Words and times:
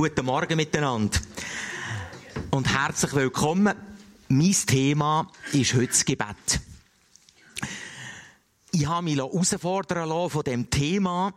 Guten 0.00 0.26
Morgen 0.26 0.56
miteinander. 0.56 1.18
Und 2.52 2.72
herzlich 2.72 3.12
willkommen. 3.14 3.74
Mein 4.28 4.52
Thema 4.52 5.28
ist 5.52 5.74
heute 5.74 5.88
das 5.88 6.04
Gebet. 6.04 6.60
Ich 8.70 8.86
habe 8.86 9.02
mich 9.02 9.16
herausfordern 9.16 10.08
lassen 10.08 10.30
von 10.30 10.44
diesem 10.44 10.70
Thema. 10.70 11.34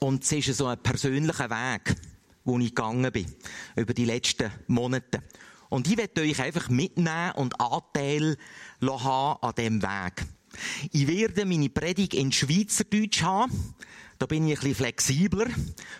Und 0.00 0.24
es 0.24 0.32
ist 0.32 0.58
so 0.58 0.66
ein 0.66 0.82
persönlicher 0.82 1.50
Weg, 1.50 1.94
wo 2.42 2.58
ich 2.58 2.74
gegangen 2.74 3.12
bin. 3.12 3.32
Über 3.76 3.94
die 3.94 4.06
letzten 4.06 4.50
Monate. 4.66 5.22
Und 5.68 5.86
ich 5.86 5.96
werde 5.96 6.22
euch 6.22 6.42
einfach 6.42 6.68
mitnehmen 6.68 7.30
und 7.36 7.60
Anteil 7.60 8.38
haben 8.84 9.38
an 9.40 9.54
diesem 9.56 9.82
Weg. 9.82 10.26
Ich 10.90 11.06
werde 11.06 11.44
meine 11.44 11.68
Predigt 11.70 12.14
in 12.14 12.32
Schweizerdeutsch 12.32 13.22
haben. 13.22 13.52
Da 14.18 14.26
bin 14.26 14.48
ich 14.48 14.58
ein 14.58 14.60
bisschen 14.62 14.74
flexibler 14.74 15.46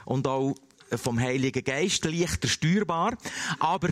und 0.07 0.27
auch 0.27 0.57
vom 0.97 1.19
Heiligen 1.19 1.65
Geist 1.65 2.05
leichter 2.05 2.49
steuerbar. 2.49 3.17
Aber, 3.59 3.89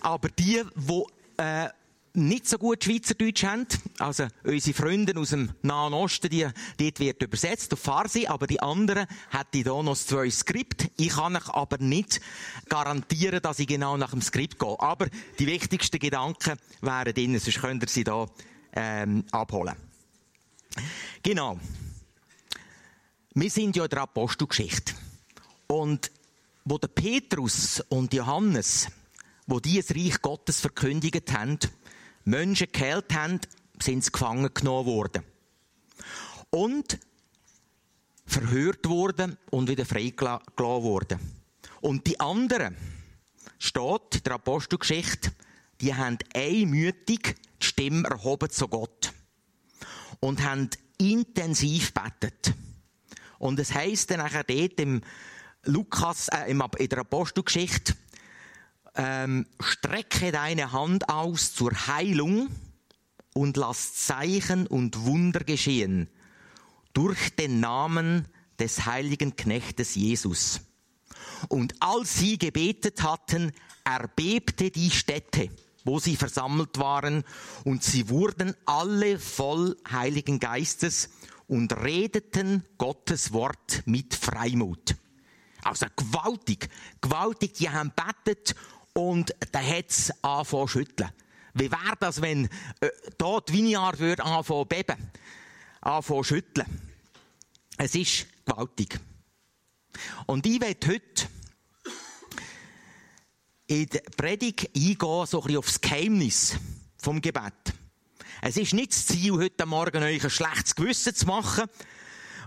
aber 0.00 0.28
die, 0.28 0.62
die 0.74 1.02
äh, 1.36 1.68
nicht 2.14 2.46
so 2.46 2.58
gut 2.58 2.84
Schweizerdeutsch 2.84 3.44
haben, 3.44 3.66
also 3.98 4.26
unsere 4.44 4.76
Freunde 4.76 5.18
aus 5.18 5.30
dem 5.30 5.50
Nahen 5.62 5.94
Osten, 5.94 6.28
die, 6.28 6.46
dort 6.78 7.00
wird 7.00 7.22
übersetzt 7.22 7.72
auf 7.72 7.80
Farsi, 7.80 8.26
aber 8.26 8.46
die 8.46 8.60
anderen 8.60 9.06
hätte 9.30 9.58
hier 9.58 9.82
noch 9.82 9.96
zwei 9.96 10.28
Skript. 10.30 10.90
Ich 10.98 11.10
kann 11.10 11.36
euch 11.36 11.48
aber 11.48 11.78
nicht 11.78 12.20
garantieren, 12.68 13.40
dass 13.40 13.58
ich 13.58 13.66
genau 13.66 13.96
nach 13.96 14.10
dem 14.10 14.20
Skript 14.20 14.58
gehe. 14.58 14.78
Aber 14.78 15.06
die 15.38 15.46
wichtigsten 15.46 15.98
Gedanken 15.98 16.58
wären 16.82 17.14
drin, 17.14 17.38
sonst 17.38 17.60
könnt 17.60 17.82
ihr 17.82 17.88
sie 17.88 18.04
hier 18.04 18.26
ähm, 18.74 19.24
abholen. 19.30 19.76
Genau. 21.22 21.58
Wir 23.34 23.50
sind 23.50 23.76
ja 23.76 23.84
in 23.84 23.90
der 23.90 24.02
Apostelgeschichte. 24.02 24.92
Und 25.72 26.10
wo 26.66 26.76
der 26.76 26.88
Petrus 26.88 27.82
und 27.88 28.12
Johannes, 28.12 28.88
wo 29.46 29.58
die 29.58 29.80
das 29.80 29.96
Reich 29.96 30.20
Gottes 30.20 30.60
verkündigt 30.60 31.32
haben, 31.32 31.58
Menschen 32.24 32.66
geheilt 32.70 33.14
haben, 33.14 33.40
sind 33.80 34.04
sie 34.04 34.12
gefangen 34.12 34.52
genommen 34.52 34.84
worden. 34.84 35.22
Und 36.50 36.98
verhört 38.26 38.86
worden 38.86 39.38
und 39.50 39.70
wieder 39.70 39.86
freigelassen 39.86 40.42
worden. 40.58 41.18
Und 41.80 42.06
die 42.06 42.20
anderen, 42.20 42.76
steht 43.58 44.16
in 44.16 44.22
der 44.24 44.34
Apostelgeschichte, 44.34 45.32
die 45.80 45.94
haben 45.94 46.18
einmütig 46.34 47.36
die 47.62 47.66
Stimme 47.66 48.06
erhoben 48.10 48.50
zu 48.50 48.68
Gott. 48.68 49.14
Und 50.20 50.44
haben 50.44 50.68
intensiv 50.98 51.94
betet. 51.94 52.52
Und 53.38 53.58
es 53.58 53.72
heisst 53.72 54.10
dann 54.10 54.18
nachher 54.18 54.44
dort 54.44 54.78
im 54.78 55.00
Lukas, 55.64 56.28
äh, 56.28 56.50
in 56.50 56.88
der 56.88 56.98
Apostelgeschichte, 56.98 57.94
ähm, 58.94 59.46
strecke 59.60 60.32
deine 60.32 60.72
Hand 60.72 61.08
aus 61.08 61.54
zur 61.54 61.70
Heilung 61.86 62.48
und 63.34 63.56
lass 63.56 63.94
Zeichen 63.94 64.66
und 64.66 65.04
Wunder 65.04 65.44
geschehen 65.44 66.08
durch 66.92 67.34
den 67.36 67.60
Namen 67.60 68.26
des 68.58 68.84
heiligen 68.86 69.36
Knechtes 69.36 69.94
Jesus. 69.94 70.60
Und 71.48 71.74
als 71.80 72.18
sie 72.18 72.38
gebetet 72.38 73.02
hatten, 73.02 73.52
erbebte 73.84 74.70
die 74.70 74.90
Stätte, 74.90 75.48
wo 75.84 75.98
sie 75.98 76.16
versammelt 76.16 76.78
waren, 76.78 77.24
und 77.64 77.82
sie 77.82 78.08
wurden 78.08 78.54
alle 78.66 79.18
voll 79.18 79.76
Heiligen 79.90 80.38
Geistes 80.38 81.10
und 81.46 81.72
redeten 81.72 82.64
Gottes 82.78 83.32
Wort 83.32 83.82
mit 83.86 84.14
Freimut. 84.14 84.96
Also 85.62 85.86
gewaltig, 85.96 86.68
gewaltig, 87.00 87.54
die 87.54 87.70
haben 87.70 87.92
betet 87.94 88.54
und 88.94 89.34
da 89.52 89.60
hat's 89.60 90.12
angefangen 90.22 90.68
zu 90.68 90.72
schütteln. 90.72 91.10
Wie 91.54 91.70
wäre 91.70 91.96
das, 92.00 92.22
wenn 92.22 92.46
äh, 92.80 92.88
da 93.18 93.40
die 93.40 93.52
Vineyard 93.52 93.98
würde 93.98 94.24
anfangen 94.24 94.62
zu 94.62 94.68
beben, 94.68 95.10
anfangen 95.80 96.24
zu 96.24 96.34
schütteln? 96.34 96.66
Es 97.76 97.94
ist 97.94 98.26
gewaltig. 98.44 98.98
Und 100.26 100.46
ich 100.46 100.60
werde 100.60 100.86
heute 100.88 101.28
in 103.66 103.86
der 103.86 104.00
Predigt 104.16 104.70
eingehen, 104.74 104.98
so 104.98 105.40
ein 105.40 105.46
bisschen 105.46 105.58
aufs 105.58 105.80
Geheimnis 105.80 106.56
vom 106.96 107.20
Gebet. 107.20 107.52
Es 108.40 108.56
ist 108.56 108.74
nicht 108.74 108.92
das 108.92 109.06
Ziel, 109.06 109.32
heute 109.32 109.66
Morgen 109.66 110.02
euch 110.02 110.24
ein 110.24 110.30
schlechtes 110.30 110.74
Gewissen 110.74 111.14
zu 111.14 111.26
machen 111.26 111.64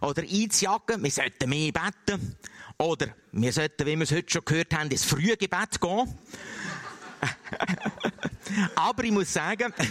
oder 0.02 0.24
einzujagen. 0.24 1.04
Wir 1.04 1.12
sollten 1.12 1.50
mehr 1.50 1.72
beten. 1.72 2.38
Oder 2.78 3.16
wir 3.32 3.54
sollten, 3.54 3.86
wie 3.86 3.96
wir 3.96 4.04
es 4.04 4.12
heute 4.12 4.32
schon 4.32 4.44
gehört 4.44 4.74
haben, 4.74 4.92
ins 4.92 5.06
frühe 5.06 5.38
Gebet 5.38 5.80
gehen. 5.80 6.14
Aber 8.76 9.04
ich 9.04 9.12
muss 9.12 9.32
sagen, 9.32 9.74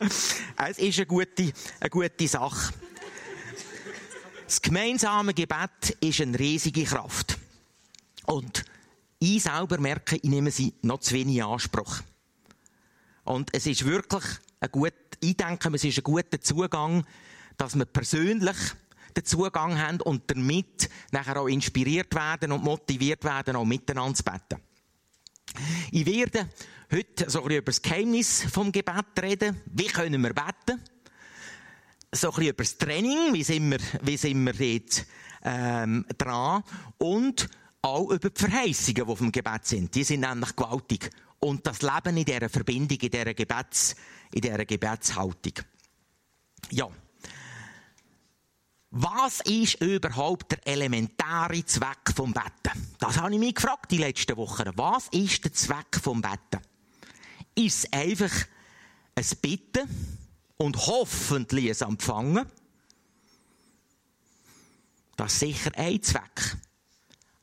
es 0.00 0.78
ist 0.78 0.98
eine 0.98 1.06
gute, 1.06 1.52
eine 1.80 1.90
gute 1.90 2.28
Sache. 2.28 2.74
Das 4.44 4.60
gemeinsame 4.62 5.32
Gebet 5.34 5.96
ist 6.00 6.20
eine 6.20 6.38
riesige 6.38 6.84
Kraft. 6.84 7.38
Und 8.26 8.64
ich 9.18 9.42
selber 9.42 9.78
merke, 9.78 10.16
ich 10.16 10.22
nehme 10.24 10.50
sie 10.50 10.74
noch 10.82 11.00
zu 11.00 11.14
wenig 11.14 11.36
in 11.36 11.42
Anspruch. 11.42 12.02
Und 13.24 13.48
es 13.52 13.66
ist 13.66 13.84
wirklich 13.84 14.24
ein 14.60 14.70
gut, 14.70 14.92
ich 15.20 15.36
denke, 15.36 15.70
es 15.74 15.84
ist 15.84 15.98
ein 15.98 16.04
guter 16.04 16.40
Zugang, 16.40 17.04
dass 17.58 17.76
wir 17.76 17.84
persönlich 17.84 18.56
den 19.16 19.24
Zugang 19.24 19.78
haben 19.78 20.00
und 20.00 20.30
damit 20.30 20.88
nachher 21.10 21.40
auch 21.40 21.48
inspiriert 21.48 22.14
werden 22.14 22.52
und 22.52 22.64
motiviert 22.64 23.24
werden, 23.24 23.56
auch 23.56 23.64
miteinander 23.64 24.14
zu 24.14 24.22
beten. 24.22 24.62
Ich 25.90 26.06
werde 26.06 26.48
heute 26.92 27.28
so 27.28 27.40
ein 27.40 27.48
bisschen 27.48 27.58
über 27.58 27.72
das 27.72 27.82
Geheimnis 27.82 28.44
vom 28.50 28.70
Gebet 28.70 29.06
reden. 29.20 29.60
Wie 29.66 29.86
können 29.86 30.22
wir 30.22 30.32
beten? 30.32 30.80
So 32.12 32.28
ein 32.28 32.34
bisschen 32.34 32.50
über 32.50 32.64
das 32.64 32.78
Training. 32.78 33.34
Wie 33.34 33.42
sind 33.42 33.70
wir, 33.70 33.78
wie 34.02 34.16
sind 34.16 34.44
wir 34.44 34.52
dort, 34.52 35.06
ähm, 35.42 36.06
dran? 36.16 36.62
Und 36.98 37.48
auch 37.82 38.10
über 38.10 38.30
die 38.30 38.40
Verheißungen, 38.40 39.06
die 39.06 39.16
vom 39.16 39.32
Gebet 39.32 39.66
sind. 39.66 39.94
Die 39.94 40.04
sind 40.04 40.20
nämlich 40.20 40.54
gewaltig. 40.54 41.10
Und 41.40 41.66
das 41.66 41.82
Leben 41.82 42.16
in 42.16 42.24
dieser 42.24 42.48
Verbindung, 42.48 42.98
in 42.98 43.10
dieser 43.10 43.34
Gebets, 43.34 43.94
in 44.32 44.40
dieser 44.40 44.64
Gebetshaltung. 44.64 45.54
Ja. 46.70 46.88
Was 49.00 49.38
ist 49.42 49.80
überhaupt 49.80 50.50
der 50.50 50.66
elementare 50.66 51.64
Zweck 51.64 52.12
vom 52.16 52.32
Betten? 52.32 52.96
Das 52.98 53.16
habe 53.16 53.32
ich 53.32 53.38
mich 53.38 53.54
gefragt 53.54 53.92
die 53.92 53.98
letzten 53.98 54.36
Wochen. 54.36 54.72
Was 54.74 55.06
ist 55.12 55.44
der 55.44 55.52
Zweck 55.52 56.00
vom 56.02 56.20
Betten? 56.20 56.60
Ist 57.54 57.84
es 57.84 57.92
einfach 57.92 58.32
ein 59.14 59.24
Bitten 59.40 59.88
und 60.56 60.76
hoffentlich 60.88 61.80
ein 61.80 61.90
Empfangen? 61.90 62.44
Das 65.14 65.34
ist 65.34 65.38
sicher 65.38 65.70
ein 65.76 66.02
Zweck. 66.02 66.56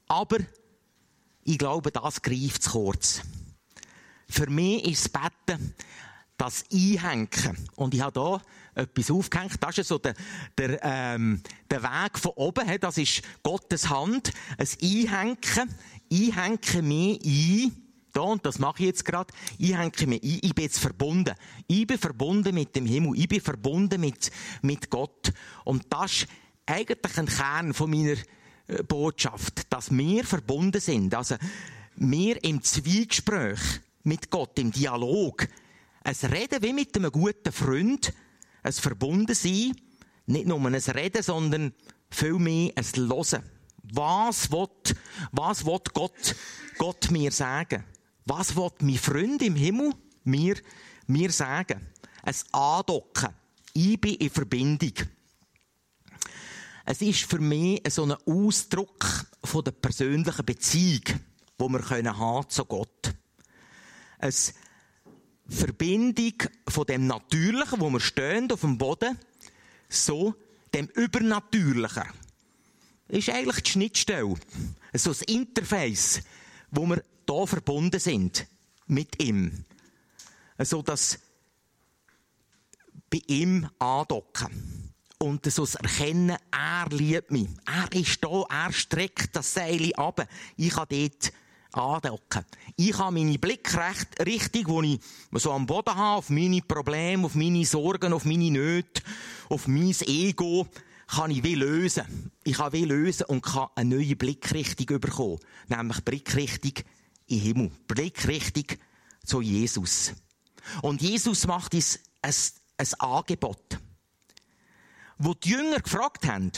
Aber 0.09 0.39
ich 1.45 1.57
glaube, 1.57 1.89
das 1.89 2.21
greift 2.21 2.63
zu 2.63 2.71
kurz. 2.71 3.21
Für 4.27 4.49
mich 4.49 4.83
ist 4.83 5.05
das 5.05 5.21
Betten 5.21 5.73
das 6.37 6.65
Einhängen. 6.71 7.69
Und 7.75 7.93
ich 7.93 8.01
habe 8.01 8.19
hier 8.19 8.41
etwas 8.75 9.11
aufgehängt. 9.11 9.55
Das 9.59 9.77
ist 9.77 9.87
so 9.87 9.97
der, 9.97 10.13
der, 10.57 10.79
ähm, 10.83 11.41
der 11.69 11.81
Weg 11.81 12.19
von 12.19 12.31
oben. 12.35 12.65
Das 12.79 12.97
ist 12.97 13.21
Gottes 13.43 13.89
Hand. 13.89 14.31
Ein 14.57 14.67
Einhängen. 14.81 15.75
Einhängen 16.11 16.87
mich 16.87 17.19
ein. 17.25 17.85
Da, 18.13 18.21
und 18.21 18.45
das 18.45 18.59
mache 18.59 18.79
ich 18.79 18.87
jetzt 18.87 19.03
gerade. 19.03 19.33
Ich 19.57 19.75
hänge 19.75 20.07
mich 20.07 20.23
ein. 20.23 20.39
Ich 20.41 20.55
bin 20.55 20.63
jetzt 20.63 20.79
verbunden. 20.79 21.35
Ich 21.67 21.85
bin 21.85 21.97
verbunden 21.97 22.55
mit 22.55 22.75
dem 22.75 22.85
Himmel. 22.85 23.19
Ich 23.19 23.27
bin 23.27 23.41
verbunden 23.41 23.99
mit, 23.99 24.31
mit 24.61 24.89
Gott. 24.89 25.33
Und 25.65 25.85
das 25.89 26.11
ist 26.11 26.27
eigentlich 26.65 27.17
ein 27.17 27.25
Kern 27.25 27.73
von 27.73 27.89
meiner 27.89 28.15
äh, 28.67 28.83
Botschaft, 28.83 29.71
dass 29.71 29.91
wir 29.91 30.23
verbunden 30.23 30.79
sind. 30.79 31.13
Also, 31.13 31.35
wir 31.97 32.43
im 32.43 32.61
Zwiegespräch 32.61 33.59
mit 34.03 34.29
Gott, 34.29 34.57
im 34.59 34.71
Dialog. 34.71 35.47
Es 36.03 36.23
Reden 36.23 36.61
wie 36.61 36.73
mit 36.73 36.95
einem 36.95 37.11
guten 37.11 37.51
Freund, 37.51 38.13
ein 38.65 38.73
Verbundensein, 38.73 39.75
nicht 40.25 40.47
nur 40.47 40.59
ein 40.59 40.75
Reden, 40.75 41.21
sondern 41.21 41.73
vielmehr 42.09 42.71
ein 42.75 42.85
Hören. 42.95 43.43
Was 43.93 44.51
will, 44.51 44.67
was 45.31 45.65
will 45.65 45.79
Gott, 45.93 46.35
Gott 46.79 47.11
mir 47.11 47.31
sagen? 47.31 47.83
Was 48.25 48.55
will 48.55 48.71
mein 48.79 48.97
Freund 48.97 49.41
im 49.43 49.55
Himmel 49.55 49.93
mir, 50.23 50.55
mir 51.05 51.31
sagen? 51.31 51.87
Ein 52.23 52.35
Andocken. 52.51 53.29
Ich 53.73 54.01
bin 54.01 54.15
in 54.15 54.31
Verbindung. 54.31 54.93
Es 56.85 57.01
ist 57.01 57.21
für 57.21 57.39
mich 57.39 57.81
so 57.89 58.03
ein 58.03 58.13
Ausdruck 58.25 59.25
von 59.43 59.63
der 59.63 59.71
persönlichen 59.71 60.45
Beziehung, 60.45 61.03
die 61.59 61.69
wir 61.69 62.17
haben 62.17 62.49
zu 62.49 62.65
Gott. 62.65 63.13
Eine 64.17 64.33
Verbindung 65.47 66.33
von 66.67 66.85
dem 66.85 67.07
Natürlichen, 67.07 67.79
wo 67.79 67.89
wir 67.89 67.99
stehen 67.99 68.51
auf 68.51 68.61
dem 68.61 68.77
Boden, 68.77 69.17
so 69.89 70.33
dem 70.73 70.87
Übernatürlichen, 70.87 72.03
ist 73.07 73.29
eigentlich 73.29 73.63
die 73.63 73.71
Schnittstelle. 73.71 74.35
So 74.93 75.11
ein 75.11 75.17
Interface, 75.27 76.21
wo 76.71 76.85
wir 76.87 77.03
hier 77.27 77.47
verbunden 77.47 77.99
sind 77.99 78.47
mit 78.87 79.21
ihm. 79.21 79.65
So 80.57 80.81
dass 80.81 81.19
bei 83.09 83.21
ihm 83.27 83.69
andocken. 83.79 84.91
Und 85.17 85.45
so 85.51 85.63
das 85.63 85.75
Erkennen, 85.75 86.37
er 86.51 86.87
liebt 86.89 87.31
mich. 87.31 87.47
Er 87.65 87.91
ist 87.93 88.23
da, 88.23 88.43
er 88.49 88.73
streckt 88.73 89.35
das 89.35 89.53
Seil 89.53 89.93
ab. 89.95 90.27
Ich 90.57 90.71
kann 90.71 90.87
dort 90.89 91.31
andocken. 91.77 92.45
Ich 92.75 92.97
habe 92.97 93.13
meine 93.13 93.37
Blickrichtung, 93.37 94.67
wo 94.67 94.81
ich 94.81 94.99
so 95.33 95.51
am 95.51 95.65
Boden 95.65 95.95
habe, 95.95 96.17
auf 96.17 96.29
meine 96.29 96.61
Probleme, 96.61 97.25
auf 97.25 97.35
meine 97.35 97.65
Sorgen, 97.65 98.13
auf 98.13 98.25
meine 98.25 98.51
Nöte, 98.51 99.01
auf 99.49 99.67
mein 99.67 99.95
Ego, 100.05 100.67
kann 101.07 101.31
ich 101.31 101.43
wie 101.43 101.55
lösen. 101.55 102.31
Ich 102.43 102.57
kann 102.57 102.73
wie 102.73 102.85
lösen 102.85 103.25
und 103.27 103.41
kann 103.41 103.69
eine 103.75 103.95
neue 103.95 104.15
Blickrichtung 104.15 104.99
bekommen. 104.99 105.39
Nämlich 105.67 106.03
Blickrichtung 106.03 106.73
in 107.27 107.39
Himmel. 107.39 107.71
Blickrichtung 107.87 108.65
zu 109.23 109.41
Jesus. 109.41 110.13
Und 110.81 111.01
Jesus 111.01 111.45
macht 111.45 111.73
uns 111.73 111.99
ein, 112.21 112.33
ein 112.77 112.93
Angebot. 112.99 113.79
Wo 115.17 115.33
die 115.33 115.49
Jünger 115.49 115.79
gefragt 115.79 116.27
haben, 116.27 116.51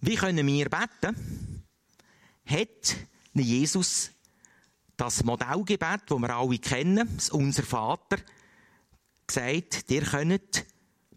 wie 0.00 0.14
können 0.14 0.46
wir 0.46 0.70
beten, 0.70 1.64
hat 2.46 2.96
Jesus 3.38 4.10
das 4.96 5.24
Modellgebet, 5.24 6.02
das 6.08 6.18
wir 6.18 6.36
alle 6.36 6.58
kennen, 6.58 7.08
unser 7.30 7.62
Vater, 7.62 8.18
gesagt, 9.26 9.84
ihr 9.90 10.02
könnt 10.02 10.66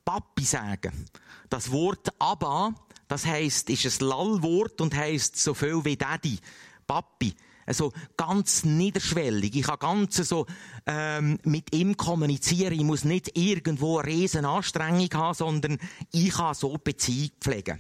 Papi 0.06 0.44
sagen. 0.44 1.08
Das 1.50 1.72
Wort 1.72 2.10
Abba, 2.20 2.74
das 3.08 3.26
heißt, 3.26 3.70
ist 3.70 4.02
ein 4.02 4.08
Lallwort 4.08 4.80
und 4.82 4.96
heißt 4.96 5.36
so 5.36 5.54
viel 5.54 5.84
wie 5.84 5.98
Daddy, 5.98 6.38
Papi. 6.86 7.34
Also 7.66 7.94
ganz 8.18 8.66
niederschwellig. 8.66 9.56
Ich 9.56 9.64
kann 9.64 9.80
ganz 9.80 10.18
so 10.18 10.46
ähm, 10.86 11.40
mit 11.44 11.74
ihm 11.76 11.96
kommunizieren. 11.96 12.74
Ich 12.74 12.84
muss 12.84 13.04
nicht 13.04 13.38
irgendwo 13.38 14.00
eine 14.00 14.10
riesen 14.10 14.46
Anstrengung 14.46 15.10
haben, 15.14 15.34
sondern 15.34 15.78
ich 16.12 16.32
kann 16.32 16.54
so 16.54 16.78
Beziehung 16.78 17.32
pflegen. 17.40 17.80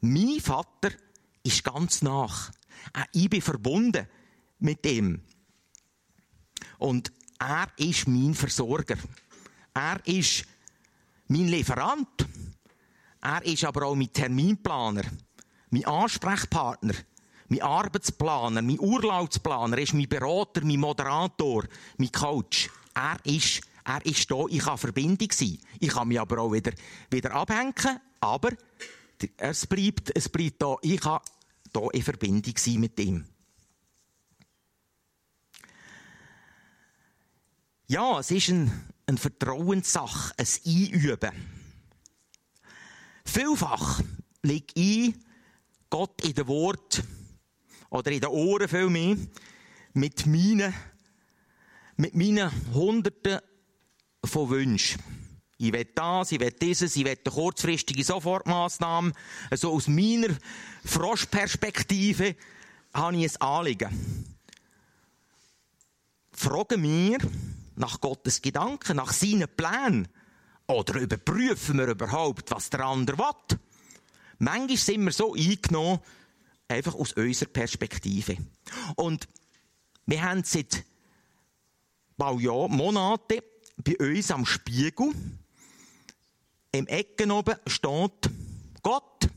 Mein 0.00 0.40
Vater 0.40 0.90
ist 1.42 1.64
ganz 1.64 2.02
nach. 2.02 2.50
Äh, 2.94 3.04
ich 3.12 3.30
bin 3.30 3.42
verbunden 3.42 4.06
mit 4.58 4.84
ihm. 4.86 5.20
Und 6.78 7.12
er 7.38 7.68
ist 7.76 8.08
mein 8.08 8.34
Versorger. 8.34 8.96
Er 9.74 10.00
ist 10.06 10.44
mein 11.28 11.48
Lieferant. 11.48 12.26
Er 13.24 13.44
ist 13.44 13.64
aber 13.64 13.86
auch 13.86 13.94
mein 13.94 14.12
Terminplaner, 14.12 15.04
mein 15.70 15.84
Ansprechpartner, 15.86 16.92
mein 17.48 17.62
Arbeitsplaner, 17.62 18.60
mein 18.60 18.78
Urlaubsplaner, 18.78 19.78
er 19.78 19.82
ist 19.82 19.94
mein 19.94 20.08
Berater, 20.08 20.60
mein 20.62 20.78
Moderator, 20.78 21.64
mein 21.96 22.12
Coach. 22.12 22.68
Er 22.94 23.16
ist, 23.24 23.62
er 23.84 24.04
ist 24.04 24.30
da, 24.30 24.44
ich 24.50 24.60
kann 24.60 24.76
Verbindung 24.76 25.32
sein. 25.32 25.58
Ich 25.80 25.88
kann 25.88 26.08
mich 26.08 26.20
aber 26.20 26.38
auch 26.38 26.52
wieder, 26.52 26.72
wieder 27.10 27.32
abhängen, 27.32 27.98
aber 28.20 28.50
es 29.38 29.66
bleibt, 29.66 30.14
es 30.14 30.28
bleibt 30.28 30.60
da, 30.60 30.76
ich 30.82 31.00
kann 31.00 31.20
da 31.74 31.88
in 31.92 32.02
Verbindung 32.02 32.56
sein 32.56 32.80
mit 32.80 32.98
ihm. 32.98 33.26
Ja, 37.86 38.20
es 38.20 38.30
ist 38.30 38.48
ein, 38.48 38.70
eine 39.06 39.18
Vertrauenssache, 39.18 40.32
ein 40.38 40.46
Einüben. 40.64 41.32
Vielfach 43.26 44.00
liegt 44.42 44.72
ich 44.78 45.14
Gott 45.90 46.24
in 46.24 46.34
den 46.34 46.46
Wort 46.46 47.04
oder 47.90 48.10
in 48.10 48.20
den 48.20 48.30
Ohren 48.30 48.68
viel 48.68 48.88
mehr 48.88 49.16
mit 49.92 50.26
meinen, 50.26 50.72
mit 51.96 52.14
meinen 52.14 52.50
Hunderten 52.72 53.40
von 54.24 54.50
Wünschen. 54.50 55.13
Ich 55.64 55.72
will 55.72 55.86
das, 55.94 56.30
ich 56.30 56.40
will 56.40 56.50
dieses, 56.50 56.94
ich 56.94 57.06
will 57.06 57.18
eine 57.24 57.34
kurzfristige 57.34 58.04
Sofortmaßnahme. 58.04 59.12
Also 59.48 59.72
aus 59.72 59.88
meiner 59.88 60.28
Froschperspektive 60.84 62.36
habe 62.92 63.16
ich 63.16 63.40
ein 63.40 63.40
Anliegen. 63.40 64.34
Fragen 66.32 66.82
wir 66.82 67.16
nach 67.76 67.98
Gottes 67.98 68.42
Gedanken, 68.42 68.98
nach 68.98 69.14
seinen 69.14 69.48
Plänen. 69.48 70.08
Oder 70.66 71.00
überprüfen 71.00 71.78
wir 71.78 71.88
überhaupt, 71.88 72.50
was 72.50 72.68
der 72.68 72.80
andere 72.80 73.16
will. 73.16 73.58
Manchmal 74.40 74.76
sind 74.76 75.04
wir 75.04 75.12
so 75.12 75.32
eingenommen, 75.32 76.00
einfach 76.68 76.94
aus 76.94 77.14
unserer 77.14 77.48
Perspektive. 77.48 78.36
Und 78.96 79.28
wir 80.04 80.22
haben 80.22 80.44
seit 80.44 80.84
ein 82.18 82.36
Monaten 82.36 83.40
bei 83.78 83.96
uns 83.98 84.30
am 84.30 84.44
Spiegel 84.44 85.12
im 86.74 86.86
Ecken 86.86 87.30
oben 87.30 87.54
steht, 87.66 88.30
Gott, 88.82 89.28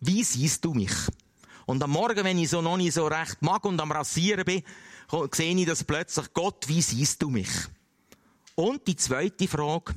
wie 0.00 0.22
siehst 0.22 0.64
du 0.64 0.74
mich? 0.74 0.92
Und 1.66 1.82
am 1.82 1.90
Morgen, 1.90 2.24
wenn 2.24 2.38
ich 2.38 2.50
so 2.50 2.62
noch 2.62 2.76
nicht 2.76 2.94
so 2.94 3.06
recht 3.06 3.42
mag 3.42 3.64
und 3.64 3.80
am 3.80 3.92
Rasieren 3.92 4.44
bin, 4.44 4.62
sehe 5.32 5.56
ich 5.56 5.66
das 5.66 5.84
plötzlich, 5.84 6.32
Gott, 6.32 6.68
wie 6.68 6.82
siehst 6.82 7.22
du 7.22 7.30
mich? 7.30 7.50
Und 8.54 8.86
die 8.86 8.96
zweite 8.96 9.48
Frage, 9.48 9.94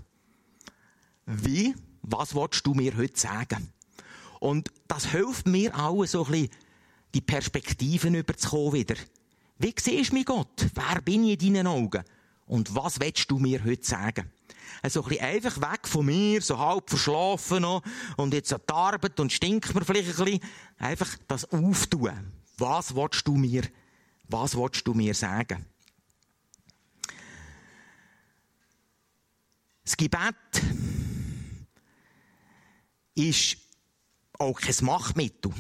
wie, 1.26 1.76
was 2.02 2.36
willst 2.36 2.66
du 2.66 2.74
mir 2.74 2.96
heute 2.98 3.20
sagen? 3.20 3.72
Und 4.40 4.70
das 4.88 5.06
hilft 5.12 5.48
mir 5.48 5.78
auch 5.78 6.06
so 6.06 6.26
ein 6.26 6.32
bisschen, 6.32 6.50
die 7.14 7.22
Perspektiven 7.22 8.16
überzukommen 8.16 8.74
wieder. 8.74 8.96
Wie 9.60 9.74
siehst 9.78 10.12
du 10.12 10.16
mich, 10.16 10.26
Gott? 10.26 10.68
Wer 10.74 11.02
bin 11.02 11.26
ich 11.26 11.42
in 11.44 11.54
deinen 11.54 11.68
Augen? 11.68 12.04
Und 12.48 12.74
was 12.76 13.00
willst 13.00 13.30
du 13.30 13.38
mir 13.38 13.64
heute 13.64 13.86
sagen? 13.86 14.32
So 14.90 15.04
ein 15.06 15.20
einfach 15.20 15.58
weg 15.58 15.88
von 15.88 16.06
mir, 16.06 16.42
so 16.42 16.58
halb 16.58 16.90
verschlafen 16.90 17.62
noch, 17.62 17.84
und 18.18 18.34
jetzt 18.34 18.54
an 18.54 18.62
die 18.68 18.74
Arbeit 18.74 19.20
und 19.20 19.32
stinkt 19.32 19.74
mir 19.74 19.86
vielleicht 19.86 20.20
ein 20.20 20.26
bisschen. 20.26 20.40
Einfach 20.78 21.18
das 21.28 21.46
auftun. 21.52 22.32
Was 22.58 22.96
willst 22.96 23.28
du 23.28 23.36
mir, 23.36 23.64
was 24.28 24.56
willst 24.56 24.86
du 24.88 24.94
mir 24.94 25.14
sagen? 25.14 25.66
Das 29.84 29.98
Gebet 29.98 30.36
ist 33.16 33.58
auch 34.38 34.60
kein 34.60 34.86
Machtmittel. 34.86 35.52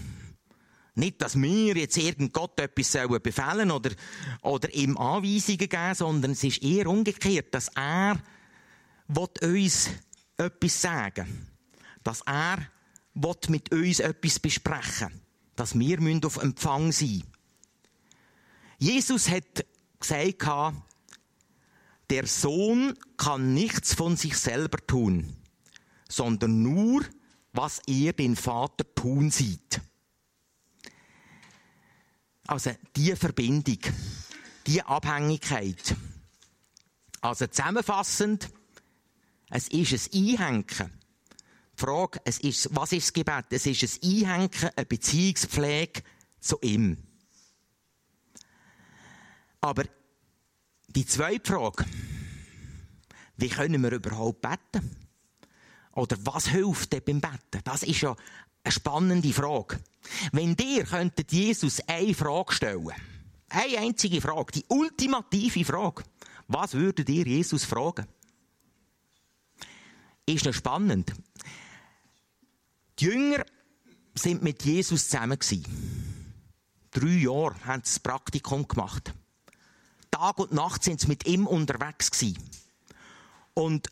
Nicht, 0.95 1.21
dass 1.21 1.39
wir 1.39 1.75
jetzt 1.75 1.97
irgend 1.97 2.33
Gott 2.33 2.59
etwas 2.59 2.97
befehlen 3.21 3.71
oder, 3.71 3.91
oder 4.41 4.73
ihm 4.73 4.97
Anweisungen 4.97 5.57
geben, 5.57 5.95
sondern 5.95 6.31
es 6.31 6.43
ist 6.43 6.61
eher 6.61 6.87
umgekehrt, 6.87 7.53
dass 7.53 7.69
er 7.69 8.21
uns 9.43 9.89
etwas 10.37 10.81
sagen 10.81 11.47
Dass 12.03 12.21
er 12.21 12.57
mit 13.49 13.71
uns 13.71 13.99
etwas 13.99 14.39
besprechen 14.39 15.21
Dass 15.55 15.77
wir 15.77 15.99
auf 16.25 16.37
Empfang 16.37 16.91
sein 16.91 17.09
müssen. 17.09 17.31
Jesus 18.77 19.29
hat 19.29 19.63
gesagt, 19.99 20.75
der 22.09 22.25
Sohn 22.25 22.97
kann 23.15 23.53
nichts 23.53 23.93
von 23.93 24.17
sich 24.17 24.35
selber 24.35 24.79
tun, 24.87 25.37
sondern 26.09 26.63
nur, 26.63 27.05
was 27.53 27.79
er 27.85 28.13
den 28.13 28.35
Vater 28.35 28.83
tun 28.95 29.29
sieht. 29.29 29.79
Also, 32.47 32.71
die 32.95 33.15
Verbindung, 33.15 33.77
die 34.65 34.81
Abhängigkeit. 34.81 35.95
Also, 37.21 37.45
zusammenfassend, 37.45 38.49
es 39.51 39.67
ist 39.67 40.13
ein 40.13 40.39
Einhängen. 40.39 40.65
Die 40.69 41.81
Frage, 41.81 42.21
es 42.23 42.39
ist, 42.39 42.69
was 42.73 42.91
ist 42.93 43.07
das 43.07 43.13
Gebet? 43.13 43.45
Es 43.51 43.65
ist 43.65 44.03
ein 44.03 44.09
Einhängen, 44.09 44.69
eine 44.75 44.85
Beziehungspflege 44.85 46.01
zu 46.39 46.57
ihm. 46.61 46.97
Aber 49.59 49.83
die 50.87 51.05
zweite 51.05 51.53
Frage, 51.53 51.85
wie 53.37 53.49
können 53.49 53.81
wir 53.83 53.91
überhaupt 53.91 54.41
beten? 54.41 54.95
Oder 55.93 56.17
was 56.23 56.47
hilft 56.47 56.93
denn 56.93 57.03
beim 57.03 57.21
Beten? 57.21 57.63
Das 57.63 57.83
ist 57.83 58.01
ja 58.01 58.15
eine 58.63 58.71
spannende 58.71 59.33
Frage. 59.33 59.79
Wenn 60.31 60.55
dir 60.55 60.85
könntet 60.85 61.31
Jesus 61.31 61.81
eine 61.87 62.13
Frage 62.13 62.53
stellen, 62.53 62.91
eine 63.49 63.77
einzige 63.79 64.21
Frage, 64.21 64.53
die 64.53 64.65
ultimative 64.69 65.65
Frage, 65.65 66.03
was 66.47 66.73
würdet 66.73 67.09
ihr 67.09 67.25
Jesus 67.25 67.65
fragen? 67.65 68.07
Ist 70.33 70.45
noch 70.45 70.53
spannend. 70.53 71.13
Die 72.99 73.05
Jünger 73.05 73.45
sind 74.15 74.43
mit 74.43 74.63
Jesus 74.63 75.09
zusammen. 75.09 75.39
Drei 76.91 77.07
Jahre 77.07 77.55
haben 77.65 77.83
sie 77.83 77.93
das 77.93 77.99
Praktikum 77.99 78.67
gemacht. 78.67 79.13
Tag 80.11 80.39
und 80.39 80.51
Nacht 80.51 80.83
sind 80.83 80.99
sie 80.99 81.07
mit 81.07 81.25
ihm 81.25 81.47
unterwegs. 81.47 82.11
Und 83.53 83.87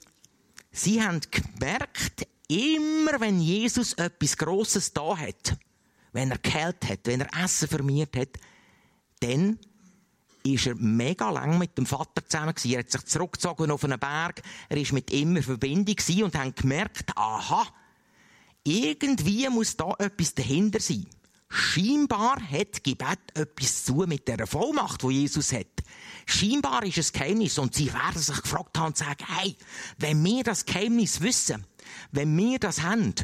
sie 0.71 1.01
haben 1.01 1.21
gemerkt, 1.31 2.27
immer 2.47 3.19
wenn 3.19 3.39
Jesus 3.39 3.93
etwas 3.93 4.37
Grosses 4.37 4.93
da 4.93 5.17
hat, 5.17 5.57
wenn 6.11 6.31
er 6.31 6.37
geheilt 6.37 6.87
hat, 6.89 6.99
wenn 7.05 7.21
er 7.21 7.43
Essen 7.43 7.67
vermehrt 7.67 8.15
hat, 8.15 8.29
dann 9.21 9.59
ist 10.53 10.67
er 10.67 10.75
mega 10.75 11.29
lang 11.29 11.57
mit 11.57 11.77
dem 11.77 11.85
Vater 11.85 12.25
zusammen 12.27 12.53
gewesen. 12.53 12.73
Er 12.73 12.79
hat 12.79 12.91
sich 12.91 13.05
zurückgezogen 13.05 13.71
auf 13.71 13.83
einen 13.83 13.99
Berg. 13.99 14.41
Er 14.69 14.77
ist 14.77 14.93
mit 14.93 15.11
ihm 15.11 15.35
in 15.35 15.43
Verbindung 15.43 15.95
und 16.23 16.35
hat 16.35 16.55
gemerkt, 16.55 17.11
aha, 17.15 17.67
irgendwie 18.63 19.49
muss 19.49 19.75
da 19.75 19.93
etwas 19.99 20.33
dahinter 20.33 20.79
sein. 20.79 21.05
Scheinbar 21.51 22.39
hat 22.39 22.83
Gebet 22.83 23.19
etwas 23.33 23.83
zu 23.83 24.05
mit 24.07 24.27
der 24.27 24.45
Vollmacht, 24.45 25.01
die 25.01 25.21
Jesus 25.21 25.51
hat. 25.51 25.65
Scheinbar 26.27 26.83
ist 26.83 26.99
es 26.99 27.11
Geheimnis 27.11 27.57
und 27.57 27.73
sie 27.73 27.91
werden 27.91 28.21
sich 28.21 28.39
gefragt 28.39 28.77
haben 28.77 28.87
und 28.87 28.97
sagen, 28.97 29.25
hey, 29.27 29.55
wenn 29.97 30.23
wir 30.23 30.43
das 30.43 30.65
Geheimnis 30.65 31.21
wissen, 31.21 31.65
wenn 32.11 32.37
wir 32.37 32.59
das 32.59 32.83
haben, 32.83 33.15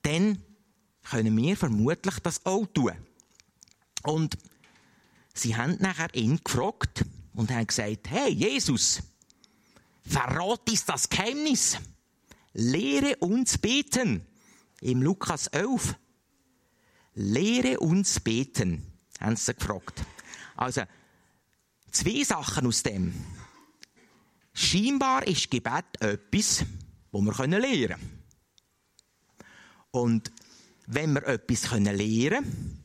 dann 0.00 0.42
können 1.02 1.36
wir 1.36 1.56
vermutlich 1.56 2.18
das 2.20 2.46
auch 2.46 2.64
tun. 2.66 2.92
Und 4.02 4.38
sie 5.34 5.56
haben 5.56 5.76
nachher 5.80 6.14
ihn 6.14 6.40
gefragt 6.42 7.04
und 7.34 7.50
haben 7.50 7.66
gesagt, 7.66 8.10
hey, 8.10 8.30
Jesus, 8.30 9.02
verrat 10.04 10.68
uns 10.68 10.84
das 10.84 11.08
Geheimnis. 11.08 11.78
Lehre 12.52 13.16
uns 13.16 13.58
beten. 13.58 14.26
Im 14.80 15.02
Lukas 15.02 15.46
11. 15.48 15.96
Lehre 17.14 17.78
uns 17.78 18.20
beten, 18.20 18.82
haben 19.20 19.36
sie 19.36 19.54
gefragt. 19.54 20.04
Also, 20.56 20.82
zwei 21.90 22.24
Sachen 22.24 22.66
aus 22.66 22.82
dem. 22.82 23.14
Scheinbar 24.54 25.26
ist 25.26 25.50
Gebet 25.50 26.00
etwas, 26.00 26.64
wo 27.10 27.20
wir 27.20 27.32
lernen 27.46 27.62
können. 27.62 28.22
Und 29.90 30.32
wenn 30.86 31.12
wir 31.14 31.26
etwas 31.26 31.70
lernen 31.70 31.96
können, 31.96 32.81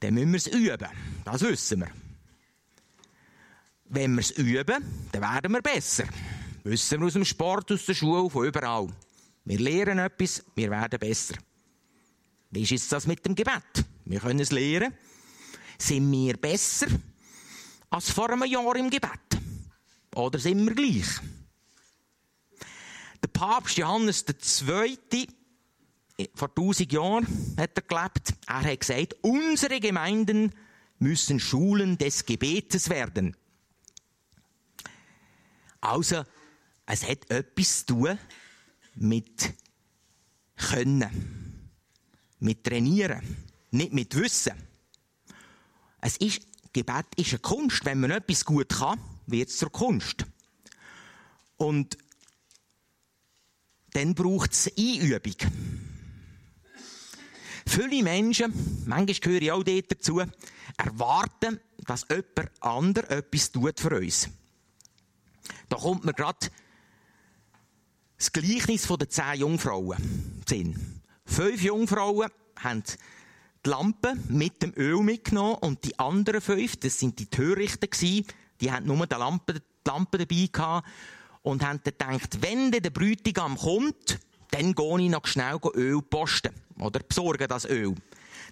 dann 0.00 0.14
müssen 0.14 0.32
wir 0.32 0.38
es 0.38 0.46
üben. 0.46 0.88
Das 1.24 1.42
wissen 1.42 1.80
wir. 1.80 1.90
Wenn 3.86 4.14
wir 4.14 4.20
es 4.20 4.30
üben, 4.32 5.08
dann 5.12 5.22
werden 5.22 5.52
wir 5.52 5.62
besser. 5.62 6.04
Wissen 6.64 7.00
wir 7.00 7.06
aus 7.06 7.14
dem 7.14 7.24
Sport, 7.24 7.72
aus 7.72 7.86
der 7.86 7.94
Schule, 7.94 8.28
von 8.28 8.46
überall. 8.46 8.88
Wir 9.44 9.58
lernen 9.58 9.98
etwas, 9.98 10.44
wir 10.54 10.70
werden 10.70 10.98
besser. 10.98 11.36
Wie 12.50 12.62
ist 12.62 12.92
das 12.92 13.06
mit 13.06 13.24
dem 13.24 13.34
Gebet? 13.34 13.84
Wir 14.04 14.20
können 14.20 14.40
es 14.40 14.52
lernen. 14.52 14.94
Sind 15.78 16.10
wir 16.10 16.36
besser 16.36 16.88
als 17.90 18.10
vor 18.10 18.30
einem 18.30 18.44
Jahr 18.44 18.76
im 18.76 18.90
Gebet? 18.90 19.38
Oder 20.14 20.38
sind 20.38 20.66
wir 20.66 20.74
gleich? 20.74 21.20
Der 23.22 23.28
Papst 23.28 23.78
Johannes 23.78 24.24
II 24.28 25.28
vor 26.34 26.48
1000 26.48 26.92
Jahren 26.92 27.26
hat 27.56 27.76
er 27.76 27.82
gelebt. 27.82 28.34
Er 28.46 28.62
hat 28.62 28.80
gesagt, 28.80 29.16
unsere 29.22 29.80
Gemeinden 29.80 30.52
müssen 30.98 31.38
Schulen 31.38 31.96
des 31.96 32.26
Gebetes 32.26 32.90
werden. 32.90 33.36
Also, 35.80 36.24
es 36.86 37.08
hat 37.08 37.30
etwas 37.30 37.86
zu 37.86 37.94
tun 37.94 38.18
mit 38.96 39.54
Können, 40.56 41.70
mit 42.40 42.64
Trainieren, 42.64 43.22
nicht 43.70 43.92
mit 43.92 44.16
Wissen. 44.16 44.54
Es 46.00 46.16
ist, 46.16 46.42
Gebet 46.72 47.06
ist 47.16 47.30
eine 47.30 47.38
Kunst. 47.40 47.84
Wenn 47.84 48.00
man 48.00 48.10
etwas 48.10 48.44
gut 48.44 48.70
kann, 48.70 49.00
wird 49.26 49.50
es 49.50 49.58
zur 49.58 49.70
Kunst. 49.70 50.26
Und 51.56 51.96
dann 53.92 54.14
braucht 54.14 54.52
es 54.52 54.72
Einübung. 54.76 55.36
Viele 57.80 58.02
Menschen, 58.02 58.52
manchmal 58.86 59.20
gehöre 59.20 59.42
ich 59.42 59.52
auch 59.52 59.62
dort 59.62 59.92
dazu, 59.92 60.20
erwarten, 60.76 61.60
dass 61.86 62.06
jemand 62.10 62.50
anderes 62.60 63.08
etwas 63.08 63.52
tut 63.52 63.78
für 63.78 63.96
uns. 63.96 64.28
Da 65.68 65.76
kommt 65.76 66.04
mir 66.04 66.12
gerade 66.12 66.48
das 68.16 68.32
Gleichnis 68.32 68.84
von 68.84 68.98
den 68.98 69.10
zehn 69.10 69.34
Jungfrauen 69.36 70.42
Sinn. 70.48 71.02
Fünf 71.24 71.62
Jungfrauen 71.62 72.28
haben 72.56 72.82
die 73.64 73.70
Lampe 73.70 74.14
mit 74.28 74.60
dem 74.60 74.72
Öl 74.76 75.00
mitgenommen 75.00 75.58
und 75.60 75.84
die 75.84 75.96
anderen 76.00 76.40
fünf, 76.40 76.78
das 76.78 76.98
sind 76.98 77.20
die 77.20 77.26
Törichten 77.26 77.90
die 78.60 78.72
haben 78.72 78.86
nur 78.86 79.06
die 79.06 79.14
Lampe, 79.14 79.54
die 79.54 79.60
Lampe 79.86 80.18
dabei 80.18 80.48
gehabt 80.50 80.88
und 81.42 81.64
haben 81.64 81.80
dann 81.84 82.18
gedacht, 82.18 82.42
wenn 82.42 82.72
der 82.72 82.90
Bräutigam 82.90 83.56
kommt, 83.56 84.18
dann 84.50 84.74
gehe 84.74 85.00
ich 85.00 85.10
noch 85.10 85.26
schnell 85.26 85.58
Öl 85.74 86.02
posten. 86.02 86.52
Oder 86.78 87.00
besorgen 87.00 87.48
das 87.48 87.64
Öl. 87.64 87.94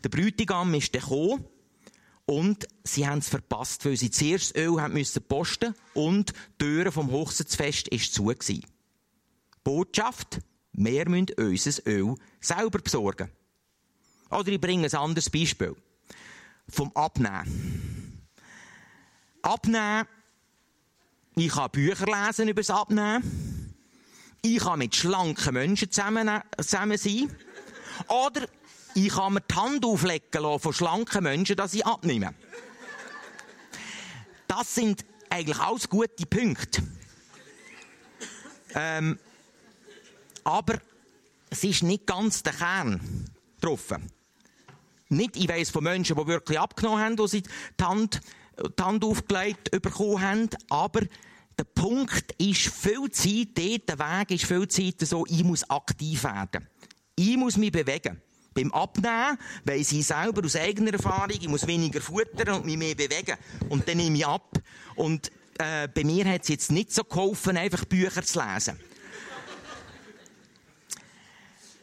Der 0.03 0.09
Bräutigam 0.09 0.75
ist 0.75 0.93
gekommen 0.93 1.45
und 2.27 2.67
sie 2.85 3.07
haben 3.07 3.19
es 3.19 3.29
verpasst, 3.29 3.85
weil 3.85 3.97
sie 3.97 4.11
zuerst 4.11 4.57
Öl 4.57 4.81
haben 4.81 4.95
müssen 4.95 5.23
posten 5.23 5.75
und 5.95 6.31
die 6.31 6.65
Türe 6.65 6.93
vom 6.93 7.11
Hochzeitsfest 7.11 7.89
ist 7.89 8.13
zu 8.13 8.25
gewesen. 8.25 8.65
Botschaft, 9.65 10.41
wir 10.73 11.09
müssen 11.09 11.29
unser 11.39 11.87
Öl 11.87 12.15
selber 12.41 12.79
besorgen. 12.79 13.31
Oder 14.31 14.49
ich 14.49 14.61
bringe 14.61 14.87
ein 14.87 14.95
anderes 14.95 15.31
Beispiel. 15.31 15.75
Vom 16.69 16.91
Abnehmen. 16.95 18.27
Abnehmen. 19.43 20.07
Ich 21.37 21.53
kann 21.53 21.71
Bücher 21.71 22.07
lesen 22.07 22.49
über 22.49 22.61
das 22.61 22.71
Abnehmen. 22.71 23.56
Ich 24.49 24.63
kann 24.63 24.79
mit 24.79 24.95
schlanken 24.95 25.55
Menschen 25.55 25.91
zusammen, 25.91 26.31
zusammen 26.57 26.97
sein. 26.97 27.35
Oder 28.07 28.47
ich 28.95 29.09
kann 29.09 29.33
mir 29.33 29.41
die 29.41 29.55
Hand 29.57 29.85
auflegen 29.85 30.41
lassen 30.41 30.61
von 30.61 30.73
schlanken 30.73 31.25
Menschen, 31.25 31.57
dass 31.57 31.75
ich 31.75 31.85
abnehme. 31.85 32.33
Das 34.47 34.73
sind 34.73 35.05
eigentlich 35.31 35.59
alles 35.59 35.89
gute 35.89 36.27
Punkte. 36.27 36.81
Ähm, 38.75 39.19
aber 40.45 40.75
es 41.51 41.65
ist 41.65 41.83
nicht 41.83 42.07
ganz 42.07 42.45
der 42.45 42.53
Kern 42.53 43.29
getroffen. 43.61 44.13
Nicht, 45.09 45.37
ich 45.37 45.49
weiss 45.49 45.71
von 45.71 45.83
Menschen, 45.83 46.17
die 46.17 46.27
wirklich 46.29 46.61
abgenommen 46.61 47.01
haben, 47.01 47.17
die 47.17 47.27
sie 47.27 47.43
die 47.43 47.85
Hand, 47.85 48.21
die 48.57 48.83
Hand 48.83 49.05
aufgelegt 49.05 49.73
bekommen 49.73 50.21
haben, 50.21 50.51
aber 50.69 51.01
der 51.59 51.65
Punkt 51.65 52.33
ist 52.39 52.69
viel 52.69 53.11
Zeit 53.11 53.49
dort, 53.55 53.89
der 53.89 53.99
Weg 53.99 54.31
ist 54.33 54.45
viel 54.45 54.69
Zeit 54.69 55.07
so, 55.07 55.25
ich 55.27 55.43
muss 55.43 55.69
aktiv 55.71 56.23
werden. 56.25 56.69
Ich 57.15 57.37
muss 57.37 57.57
mich 57.57 57.73
bewegen. 57.73 58.21
Beim 58.53 58.73
Abnehmen 58.73 59.39
weiss 59.65 59.93
ich 59.93 60.07
selber 60.07 60.45
aus 60.45 60.57
eigener 60.57 60.93
Erfahrung, 60.93 61.37
ich 61.39 61.49
muss 61.49 61.67
weniger 61.67 62.01
futtern 62.01 62.57
und 62.57 62.67
mich 62.67 62.77
mehr 62.77 62.95
bewegen. 62.95 63.37
Und 63.69 63.89
dann 63.89 63.97
nehme 63.97 64.19
ich 64.19 64.27
ab. 64.27 64.59
Und 64.95 65.31
äh, 65.59 65.89
bei 65.89 66.05
mir 66.05 66.27
hat 66.27 66.43
es 66.43 66.49
jetzt 66.49 66.71
nicht 66.71 66.93
so 66.93 67.05
geholfen, 67.05 67.57
einfach 67.57 67.85
Bücher 67.85 68.23
zu 68.23 68.41
lesen. 68.41 68.79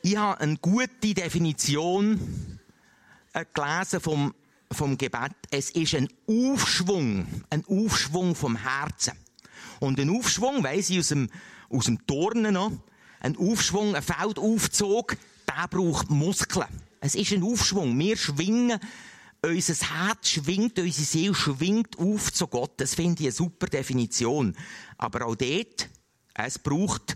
ich 0.03 0.17
habe 0.17 0.41
eine 0.41 0.57
gute 0.57 1.13
Definition 1.13 2.59
äh, 3.33 3.45
gelesen 3.53 4.01
vom, 4.01 4.35
vom 4.71 4.97
Gebet. 4.97 5.31
Es 5.49 5.71
ist 5.71 5.95
ein 5.95 6.09
Aufschwung, 6.27 7.43
ein 7.49 7.63
Aufschwung 7.65 8.35
vom 8.35 8.55
Herzen. 8.55 9.13
Und 9.79 9.99
ein 9.99 10.09
Aufschwung, 10.09 10.63
weiss 10.63 10.89
ich 10.89 10.99
aus 10.99 11.09
dem, 11.09 11.29
aus 11.69 11.85
dem 11.85 12.05
Turnen 12.05 12.53
noch, 12.53 12.71
ein 13.19 13.37
Aufschwung, 13.37 13.95
ein 13.95 14.03
Feldaufzug, 14.03 15.17
der 15.47 15.67
braucht 15.67 16.09
Muskeln. 16.09 16.67
Es 16.99 17.15
ist 17.15 17.31
ein 17.33 17.43
Aufschwung. 17.43 17.97
Wir 17.97 18.17
schwingen, 18.17 18.79
unser 19.41 19.73
Herz 19.73 20.29
schwingt, 20.29 20.79
unsere 20.79 21.05
Seele 21.05 21.35
schwingt 21.35 21.97
auf 21.99 22.31
zu 22.31 22.47
Gott. 22.47 22.73
Das 22.77 22.95
finde 22.95 23.21
ich 23.21 23.27
eine 23.27 23.31
super 23.33 23.67
Definition. 23.67 24.55
Aber 24.97 25.25
auch 25.25 25.35
dort, 25.35 25.89
es 26.33 26.59
braucht, 26.59 27.15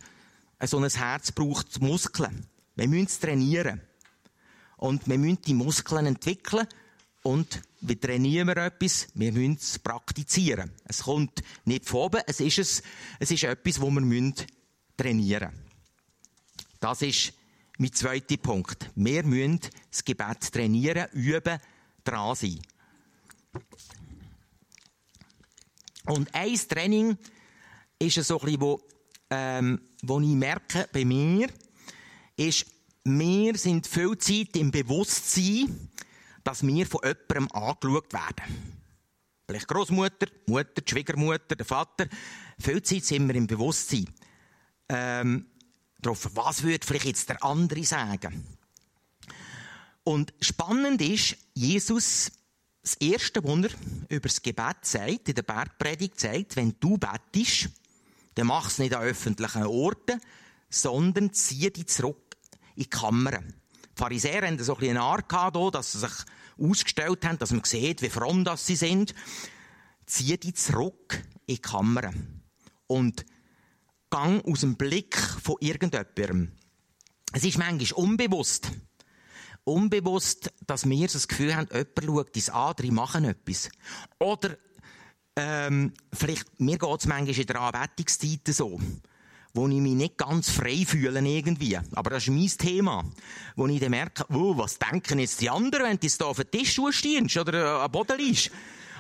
so 0.64 0.78
ein 0.78 0.90
Herz 0.90 1.32
braucht 1.32 1.82
Muskeln. 1.82 2.46
Wir 2.76 2.88
müssen 2.88 3.06
es 3.06 3.20
trainieren. 3.20 3.82
Und 4.78 5.08
wir 5.08 5.18
müssen 5.18 5.42
die 5.42 5.54
Muskeln 5.54 6.06
entwickeln 6.06 6.68
und 7.28 7.62
wie 7.82 7.98
trainieren 7.98 8.48
wir 8.48 8.56
etwas? 8.56 9.10
Wir 9.14 9.34
müssen 9.34 9.58
es 9.60 9.80
praktizieren. 9.80 10.72
Es 10.86 11.04
kommt 11.04 11.44
nicht 11.66 11.86
von 11.86 12.04
oben, 12.04 12.22
es 12.26 12.40
ist, 12.40 12.58
es, 12.58 12.84
es 13.20 13.32
ist 13.32 13.44
etwas, 13.44 13.82
wo 13.82 13.92
wir 13.92 14.34
trainieren 14.96 15.52
müssen. 15.52 15.66
Das 16.80 17.02
ist 17.02 17.34
mein 17.80 17.92
zweiter 17.92 18.38
Punkt. 18.38 18.90
Wir 18.96 19.24
müssen 19.24 19.60
das 19.92 20.06
Gebet 20.06 20.54
trainieren, 20.54 21.10
üben, 21.12 21.60
dran 22.06 22.34
sein. 22.34 22.62
Und 26.06 26.34
ein 26.34 26.56
Training 26.56 27.18
ist 28.00 28.24
so 28.24 28.40
ein 28.40 28.62
wo, 28.62 28.82
ähm, 29.32 29.82
wo 30.02 30.22
ich 30.22 30.28
merke 30.28 30.88
bei 30.94 31.04
mir, 31.04 31.50
ist, 32.38 32.66
wir 33.04 33.58
sind 33.58 33.86
viel 33.86 34.18
Zeit 34.18 34.56
im 34.56 34.72
Bewusstsein, 34.72 35.90
dass 36.48 36.66
wir 36.66 36.86
von 36.86 37.02
jemandem 37.04 37.52
angeschaut 37.52 38.14
werden. 38.14 38.86
Vielleicht 39.46 39.68
Großmutter, 39.68 40.28
Mutter, 40.46 40.82
Schwiegermutter, 40.86 41.58
der 41.58 41.66
Vater. 41.66 42.08
Viel 42.58 42.82
Zeit 42.82 43.04
sind 43.04 43.28
wir 43.28 43.36
im 43.36 43.48
Bewusstsein. 43.48 44.08
Ähm, 44.88 45.48
darauf, 46.00 46.30
was 46.36 46.64
würde 46.64 46.88
vielleicht 46.88 47.06
jetzt 47.06 47.28
der 47.28 47.44
andere 47.44 47.84
sagen? 47.84 48.46
Und 50.06 50.34
spannend 50.40 51.02
ist, 51.02 51.36
Jesus, 51.54 52.32
das 52.82 52.94
erste 52.96 53.44
Wunder 53.44 53.70
über 54.08 54.30
das 54.30 54.42
Gebet 54.42 54.78
sagt, 54.84 55.28
in 55.28 55.36
der 55.36 55.44
Bergpredigt 55.44 56.18
sagt, 56.18 56.56
wenn 56.56 56.76
du 56.80 56.98
bettest, 56.98 57.72
dann 58.36 58.48
mach 58.48 58.70
es 58.70 58.80
nicht 58.80 58.96
an 58.96 59.04
öffentlichen 59.04 59.66
Orten, 59.66 60.22
sondern 60.70 61.34
zieh 61.34 61.70
dich 61.72 61.88
zurück 61.88 62.38
in 62.76 62.84
die 62.84 62.90
Kammer. 62.90 63.44
Die 63.98 64.04
Pharisäer 64.04 64.46
haben 64.46 64.60
so 64.60 64.76
ein 64.76 64.80
bisschen 64.80 64.98
eine 64.98 65.06
Art 65.06 65.28
gehabt, 65.28 65.58
dass 65.74 65.94
sie 65.94 66.00
sich 66.00 66.12
ausgestellt 66.60 67.26
haben, 67.26 67.40
dass 67.40 67.52
man 67.52 67.64
sieht, 67.64 68.04
wie 68.04 68.10
fromm 68.10 68.44
das 68.44 68.68
sie 68.68 68.76
sind. 68.76 69.16
Zieh 70.06 70.38
dich 70.38 70.54
zurück 70.54 71.20
in 71.48 71.56
die 71.56 71.62
Kammer. 71.62 72.14
Und 72.86 73.26
gang 74.12 74.46
aus 74.46 74.60
dem 74.60 74.76
Blick 74.76 75.18
von 75.18 75.56
irgendjemandem. 75.62 76.52
Es 77.34 77.44
ist 77.44 77.58
manchmal 77.58 78.04
unbewusst. 78.04 78.72
Unbewusst, 79.64 80.54
dass 80.68 80.88
wir 80.88 81.08
das 81.08 81.28
Gefühl 81.28 81.56
haben, 81.56 81.68
jemand 81.72 82.06
schaut 82.06 82.36
uns 82.36 82.50
an, 82.50 82.68
andere 82.70 82.92
machen 82.92 83.26
etwas. 83.26 83.70
Oder, 84.20 84.58
ähm, 85.36 85.94
vielleicht, 86.14 86.60
mir 86.60 86.78
geht 86.78 87.00
es 87.00 87.08
manchmal 87.08 87.36
in 87.36 87.48
der 87.48 87.62
Anbetungszeit 87.62 88.48
so, 88.50 88.80
wo 89.58 89.68
ich 89.68 89.82
mich 89.82 89.96
nicht 89.96 90.18
ganz 90.18 90.52
frei 90.52 90.86
fühle 90.86 91.20
irgendwie. 91.20 91.78
Aber 91.96 92.12
das 92.12 92.28
ist 92.28 92.30
mein 92.30 92.48
Thema. 92.48 93.04
Wo 93.56 93.68
ich 93.68 93.80
dann 93.80 93.90
merke, 93.90 94.24
oh, 94.30 94.56
was 94.56 94.78
denken 94.78 95.20
jetzt 95.20 95.42
die 95.42 95.50
anderen, 95.50 95.88
wenn 95.88 96.00
du 96.00 96.08
da 96.18 96.26
auf 96.26 96.38
den 96.38 96.52
Tisch 96.52 96.80
stehst 96.92 97.38
oder 97.38 97.82
am 97.82 97.92
Boden 97.92 98.18
liegst. 98.18 98.52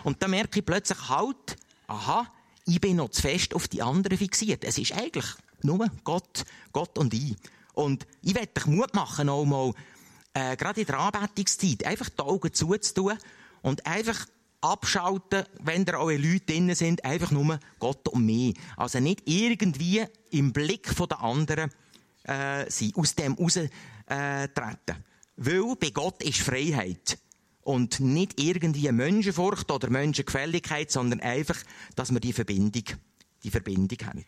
Und 0.04 0.22
dann 0.22 0.32
merke 0.32 0.60
ich 0.60 0.66
plötzlich 0.66 0.98
halt, 1.10 1.58
aha, 1.86 2.28
ich 2.66 2.82
bin 2.82 2.98
noch 2.98 3.10
zu 3.10 3.22
fest 3.22 3.54
auf 3.54 3.68
die 3.68 3.84
anderen 3.84 4.18
fixiert. 4.18 4.64
Es 4.64 4.80
ist 4.80 4.94
eigentlich 4.94 5.26
nur 5.62 5.88
Gott, 6.04 6.44
Gott 6.74 6.98
und 6.98 7.14
ich. 7.14 7.36
Und 7.74 8.08
ich 8.24 8.34
werde 8.34 8.48
dich 8.48 8.66
Mut 8.66 8.96
machen, 8.96 9.30
auch 9.30 9.46
mal, 9.46 9.74
äh, 10.34 10.58
gerade 10.58 10.82
in 10.82 10.88
der 10.88 11.00
Anbetungszeit, 11.00 11.86
einfach 11.86 12.10
die 12.10 12.20
Augen 12.20 12.52
zuzutun 12.52 13.18
und 13.62 13.86
einfach 13.86 14.26
abschalten, 14.62 15.44
wenn 15.60 15.86
da 15.86 16.00
alle 16.00 16.18
Leute 16.18 16.46
drin 16.46 16.74
sind, 16.76 17.04
einfach 17.06 17.32
nur 17.32 17.60
Gott 17.80 18.08
und 18.08 18.26
mich. 18.26 18.58
Also 18.76 19.00
nicht 19.00 19.22
irgendwie 19.26 20.06
im 20.32 20.54
Blick 20.54 20.96
der 20.96 21.22
anderen 21.22 21.72
äh, 22.24 22.70
sein, 22.70 22.92
aus 22.96 23.16
dem 23.16 23.34
raustreten. 23.34 23.72
Äh, 24.08 24.48
treten. 24.50 25.04
Weil 25.36 25.76
bei 25.76 25.90
Gott 25.90 26.24
ist 26.24 26.40
Freiheit. 26.40 27.20
Und 27.62 28.00
nicht 28.00 28.40
irgendwie 28.40 28.90
Menschenfurcht 28.94 29.70
oder 29.70 29.90
Menschengefälligkeit, 29.90 30.90
sondern 30.90 31.20
einfach, 31.20 31.58
dass 31.96 32.14
wir 32.14 32.22
die 32.22 32.32
Verbindung, 32.32 32.84
die 33.44 33.52
Verbindung 33.52 33.98
haben. 34.06 34.24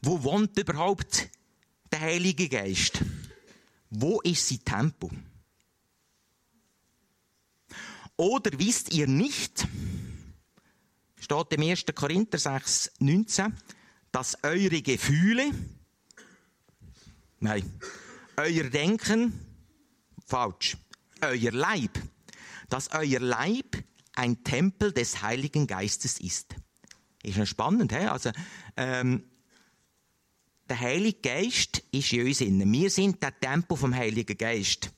Wo 0.00 0.22
wohnt 0.22 0.58
überhaupt 0.58 1.28
der 1.94 2.00
Heilige 2.00 2.48
Geist? 2.48 3.04
Wo 3.88 4.20
ist 4.22 4.48
sein 4.48 4.64
Tempo? 4.64 5.10
Oder 8.16 8.50
wisst 8.58 8.92
ihr 8.92 9.06
nicht, 9.06 9.68
steht 11.20 11.52
im 11.52 11.62
1. 11.62 11.84
Korinther 11.94 12.38
6, 12.38 12.94
19, 12.98 13.54
dass 14.10 14.36
eure 14.42 14.82
Gefühle, 14.82 15.52
nein, 17.38 17.78
euer 18.38 18.64
Denken, 18.64 19.32
falsch, 20.26 20.76
euer 21.20 21.52
Leib, 21.52 21.96
dass 22.70 22.90
euer 22.90 23.20
Leib 23.20 23.84
ein 24.14 24.42
Tempel 24.42 24.90
des 24.90 25.22
Heiligen 25.22 25.68
Geistes 25.68 26.18
ist. 26.18 26.56
Ist 27.22 27.36
ja 27.36 27.46
spannend, 27.46 27.92
he? 27.92 28.06
Also, 28.06 28.32
ähm, 28.76 29.24
der 30.74 30.80
Heilige 30.80 31.20
Geist 31.20 31.84
ist 31.92 32.12
in 32.12 32.26
uns 32.26 32.40
innen. 32.40 32.72
Wir 32.72 32.90
sind 32.90 33.22
der 33.22 33.38
Tempel 33.38 33.76
vom 33.76 33.94
Heiligen 33.94 34.36
Geist. 34.36 34.90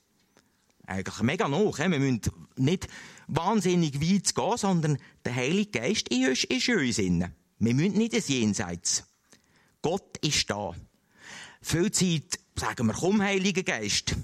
Eigentlich 0.87 1.21
mega 1.21 1.47
noch. 1.47 1.77
Wir 1.77 1.87
müssen 1.87 2.21
nicht 2.55 2.87
wahnsinnig 3.27 4.01
weit 4.01 4.33
gehen, 4.33 4.57
sondern 4.57 4.97
der 5.23 5.35
Heilige 5.35 5.79
Geist 5.79 6.09
ist, 6.09 6.45
ist 6.45 6.67
in 6.67 6.79
uns 6.79 6.97
innen. 6.97 7.35
Wir 7.59 7.75
müssen 7.75 7.95
nicht 7.99 8.15
ins 8.15 8.27
Jenseits. 8.27 9.03
Gott 9.83 10.17
ist 10.25 10.49
da. 10.49 10.73
Viel 11.61 11.91
Zeit 11.91 12.39
sagen 12.55 12.87
wir, 12.87 12.93
komm, 12.93 13.21
Heiliger 13.21 13.61
Geist. 13.61 14.15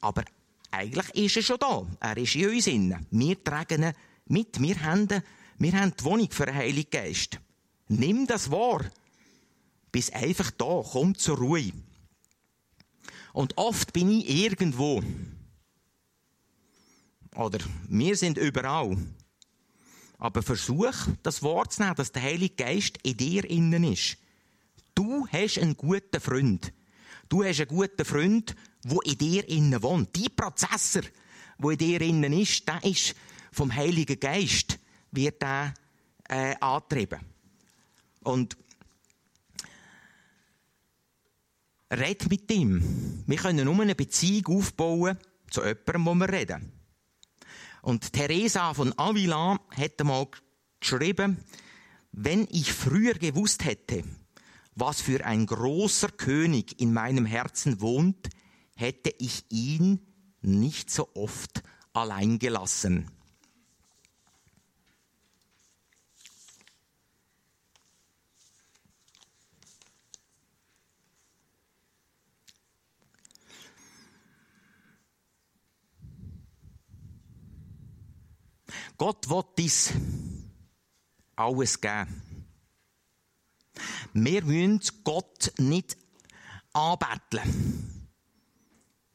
Aber 0.00 0.22
eigentlich 0.70 1.08
ist 1.16 1.36
er 1.36 1.42
schon 1.42 1.58
da. 1.58 1.84
Er 1.98 2.16
ist 2.16 2.36
in 2.36 2.48
uns 2.48 2.68
innen. 2.68 3.06
Wir 3.10 3.42
tragen 3.42 3.82
ihn 3.82 3.92
mit. 4.26 4.60
Wir 4.60 4.80
haben, 4.84 5.08
wir 5.58 5.72
haben 5.72 5.94
die 5.98 6.04
Wohnung 6.04 6.30
für 6.30 6.46
den 6.46 6.54
Heiligen 6.54 6.90
Geist. 6.90 7.40
Nimm 7.88 8.28
das 8.28 8.52
wahr. 8.52 8.84
Bist 9.92 10.14
einfach 10.14 10.50
da. 10.50 10.82
Komm 10.84 11.16
zur 11.16 11.38
Ruhe. 11.38 11.72
Und 13.32 13.56
oft 13.58 13.92
bin 13.92 14.10
ich 14.10 14.28
irgendwo. 14.28 15.02
Oder 17.34 17.58
wir 17.88 18.16
sind 18.16 18.38
überall. 18.38 18.96
Aber 20.18 20.42
versuch, 20.42 20.94
das 21.22 21.42
Wort 21.42 21.72
zu 21.72 21.82
nehmen, 21.82 21.94
dass 21.94 22.12
der 22.12 22.22
Heilige 22.22 22.54
Geist 22.54 22.98
in 23.02 23.16
dir 23.16 23.48
innen 23.48 23.84
ist. 23.84 24.18
Du 24.94 25.26
hast 25.28 25.58
einen 25.58 25.76
guten 25.76 26.20
Freund. 26.20 26.72
Du 27.28 27.44
hast 27.44 27.60
einen 27.60 27.68
guten 27.68 28.04
Freund, 28.04 28.54
der 28.84 28.98
in 29.04 29.18
dir 29.18 29.48
innen 29.48 29.82
wohnt. 29.82 30.14
Die 30.16 30.28
Prozessor, 30.28 31.02
der 31.58 31.70
in 31.70 31.78
dir 31.78 32.00
innen 32.02 32.32
ist, 32.32 32.68
der 32.68 32.84
ist 32.84 33.14
vom 33.52 33.74
Heiligen 33.74 34.20
Geist, 34.20 34.78
wird 35.12 35.40
der 35.40 35.72
äh, 36.28 36.54
angetrieben. 36.60 37.20
Und 38.22 38.56
red 41.90 42.30
mit 42.30 42.50
ihm. 42.50 43.24
Wir 43.26 43.36
können 43.36 43.64
nur 43.64 43.80
eine 43.80 43.94
Beziehung 43.94 44.58
aufbauen 44.58 45.18
zu 45.50 45.62
jemandem, 45.62 46.06
wo 46.06 46.14
wir 46.14 46.32
reden. 46.32 46.72
Und 47.82 48.12
Teresa 48.12 48.74
von 48.74 48.96
Avila 48.96 49.58
hat 49.76 50.00
einmal 50.00 50.28
geschrieben, 50.78 51.38
wenn 52.12 52.46
ich 52.50 52.72
früher 52.72 53.14
gewusst 53.14 53.64
hätte, 53.64 54.04
was 54.74 55.00
für 55.00 55.24
ein 55.24 55.46
großer 55.46 56.08
König 56.08 56.80
in 56.80 56.92
meinem 56.92 57.26
Herzen 57.26 57.80
wohnt, 57.80 58.28
hätte 58.76 59.12
ich 59.18 59.44
ihn 59.50 60.00
nicht 60.42 60.90
so 60.90 61.08
oft 61.14 61.62
allein 61.92 62.38
gelassen. 62.38 63.10
Gott 78.96 79.28
will 79.28 79.44
uns 79.58 79.92
alles 81.36 81.80
geben. 81.80 82.22
Wir 84.12 84.44
müssen 84.44 84.80
Gott 85.04 85.52
nicht 85.58 85.96
anbetteln. 86.72 88.00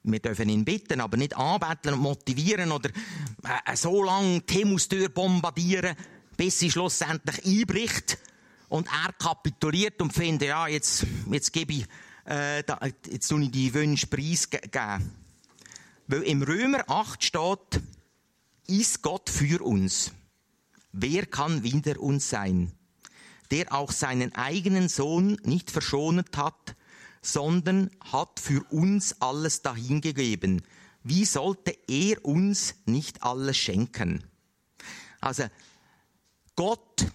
Wir 0.04 0.20
dürfen 0.20 0.50
ihn 0.50 0.66
bitten, 0.66 1.02
aber 1.02 1.18
nicht 1.18 1.36
anbetteln 1.36 1.96
und 1.96 2.02
motivieren 2.02 2.72
oder 2.72 2.90
äh, 2.90 3.76
so 3.76 4.04
lange 4.04 4.42
die 4.42 4.54
Himmelstür 4.54 5.10
bombardieren, 5.10 5.96
bis 6.38 6.60
sie 6.60 6.70
schlussendlich 6.70 7.44
einbricht 7.44 8.20
und 8.70 8.88
er 8.88 9.14
kapituliert 9.14 10.02
und 10.02 10.14
findet, 10.14 10.50
ja, 10.50 10.68
jetzt, 10.68 11.06
jetzt 11.32 11.52
gebe 11.54 11.74
ich, 11.74 11.86
äh, 12.28 12.64
jetzt 13.10 13.32
ich 13.32 13.52
die 13.52 13.74
Wünsche 13.74 14.08
preisgeben. 14.08 15.12
Weil 16.08 16.22
im 16.24 16.44
Römer 16.44 16.88
8 16.88 17.24
steht, 17.24 17.82
ist 18.68 19.02
Gott 19.02 19.30
für 19.30 19.64
uns. 19.64 20.12
Wer 20.92 21.26
kann 21.26 21.64
wider 21.64 22.00
uns 22.00 22.30
sein? 22.30 22.72
der 23.52 23.74
auch 23.74 23.92
seinen 23.92 24.34
eigenen 24.36 24.90
Sohn 24.90 25.38
nicht 25.44 25.72
verschont 25.72 26.36
hat, 26.36 26.76
sondern 27.22 27.92
hat 28.12 28.40
für 28.40 28.64
uns 28.72 29.22
alles 29.22 29.62
dahingegeben. 29.62 30.62
Wie 31.04 31.26
sollte 31.26 31.78
er 31.88 32.24
uns 32.26 32.76
nicht 32.86 33.24
alles 33.24 33.58
schenken? 33.58 34.24
Also, 35.22 35.46
Gott 36.56 37.06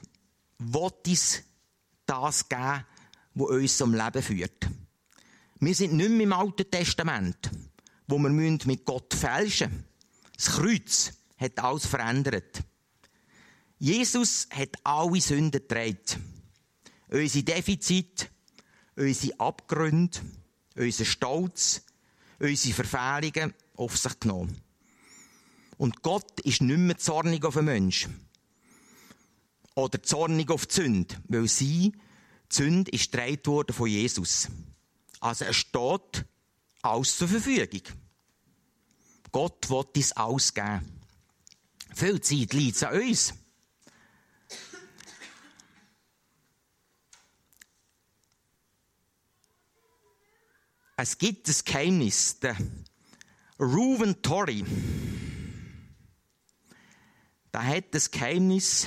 will 0.59 0.91
uns 1.07 1.43
das 2.07 2.49
geben, 2.49 2.85
was 3.35 3.51
uns 3.51 3.77
zum 3.77 3.95
Leben 3.95 4.23
führt. 4.23 4.69
Wir 5.61 5.75
sind 5.75 5.95
nicht 5.95 6.11
mehr 6.11 6.23
im 6.23 6.33
Alten 6.33 6.71
Testament, 6.71 7.51
wo 8.07 8.19
wir 8.19 8.31
mit 8.31 8.85
Gott 8.85 9.15
fälschen 9.15 9.71
müssen. 9.71 9.85
Das 10.37 10.47
Kreuz 10.47 11.13
hat 11.41 11.59
alles 11.59 11.87
verändert. 11.87 12.63
Jesus 13.79 14.47
hat 14.51 14.77
alle 14.85 15.21
Sünden 15.21 15.67
getragen. 15.67 16.45
Unsere 17.09 17.45
Defizite, 17.45 18.29
unsere 18.97 19.41
Abgründe, 19.41 20.21
unseren 20.77 21.07
Stolz, 21.07 21.83
unsere 22.39 22.75
Verfehlungen 22.75 23.55
auf 23.77 23.97
sich 23.97 24.21
genommen. 24.21 24.61
Und 25.79 26.03
Gott 26.03 26.41
ist 26.41 26.61
nicht 26.61 26.79
mehr 26.79 26.99
zornig 26.99 27.45
auf 27.45 27.57
einen 27.57 27.67
Menschen. 27.67 28.29
oder 29.75 30.03
zornig 30.03 30.51
auf 30.51 30.67
die 30.67 30.75
Sünde, 30.75 31.17
weil 31.29 31.49
sie, 31.49 31.93
die 32.53 32.55
Sünde 32.55 32.91
ist 32.91 33.13
gedreht 33.13 33.47
worden 33.47 33.73
von 33.73 33.89
Jesus. 33.89 34.49
Also 35.21 35.45
es 35.45 35.57
steht 35.57 36.25
alles 36.83 37.17
zur 37.17 37.29
Verfügung. 37.29 37.83
Gott 39.33 39.71
will 39.71 39.85
uns 39.97 40.13
alles 40.13 40.53
geben. 40.53 41.00
Viel 41.95 42.21
Zeit 42.21 42.53
liegt 42.53 42.83
an 42.83 43.01
uns. 43.01 43.35
Es 50.97 51.17
gibt 51.17 51.49
ein 51.49 51.55
Geheimnis. 51.65 52.41
Der 52.41 52.57
Reuven 53.59 54.21
Torrey, 54.23 54.65
der 57.53 57.67
hat 57.67 57.85
das 57.93 58.11
Geheimnis, 58.11 58.87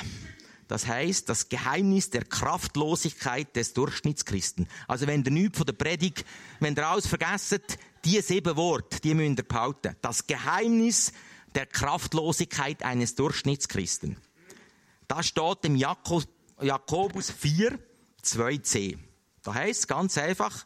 das 0.68 0.88
heißt 0.88 1.30
das 1.30 1.50
Geheimnis 1.50 2.10
der 2.10 2.26
Kraftlosigkeit 2.26 3.56
des 3.56 3.74
Durchschnittschristen. 3.74 4.68
Also 4.88 5.06
wenn 5.08 5.24
ihr 5.24 5.32
nichts 5.32 5.58
von 5.58 5.66
der 5.66 5.74
Predigt, 5.74 6.26
wenn 6.60 6.76
ihr 6.76 6.88
alles 6.88 7.08
vergessen, 7.08 7.62
die 8.06 8.22
sieben 8.22 8.56
Worte, 8.58 9.00
die 9.00 9.14
müsst 9.14 9.40
ihr 9.40 9.44
behalten. 9.44 9.96
Das 10.02 10.26
Geheimnis 10.28 11.14
der 11.56 11.66
Kraftlosigkeit 11.66 12.84
eines 12.84 13.16
Durchschnittschristen. 13.16 14.18
Das 15.08 15.28
steht 15.28 15.64
im 15.64 15.76
Jakobus 15.76 16.28
4, 17.32 17.80
2c. 18.24 18.98
Da 19.44 19.54
heißt 19.54 19.88
ganz 19.88 20.18
einfach, 20.18 20.66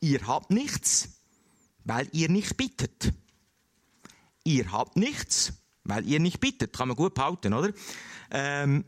Ihr 0.00 0.26
habt 0.26 0.50
nichts, 0.50 1.08
weil 1.84 2.08
ihr 2.12 2.28
nicht 2.28 2.56
bittet. 2.56 3.12
Ihr 4.44 4.70
habt 4.70 4.96
nichts, 4.96 5.54
weil 5.84 6.06
ihr 6.06 6.20
nicht 6.20 6.40
bittet. 6.40 6.76
Kann 6.76 6.88
man 6.88 6.96
gut 6.96 7.14
behalten, 7.14 7.54
oder? 7.54 7.72
Ähm. 8.30 8.84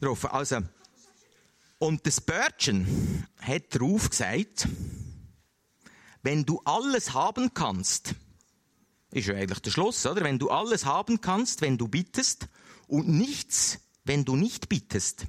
Also, 0.00 0.58
und 1.78 2.06
das 2.06 2.16
Spurgeon 2.16 3.26
hat 3.40 3.74
darauf 3.74 4.10
gesagt, 4.10 4.68
wenn 6.22 6.44
du 6.44 6.60
alles 6.64 7.12
haben 7.14 7.54
kannst, 7.54 8.14
ist 9.12 9.28
ja 9.28 9.34
eigentlich 9.34 9.60
der 9.60 9.70
Schluss, 9.70 10.04
oder? 10.06 10.24
Wenn 10.24 10.38
du 10.38 10.50
alles 10.50 10.84
haben 10.84 11.20
kannst, 11.20 11.60
wenn 11.60 11.78
du 11.78 11.88
bittest, 11.88 12.48
und 12.88 13.08
nichts, 13.08 13.78
wenn 14.04 14.24
du 14.24 14.36
nicht 14.36 14.68
bittest, 14.68 15.26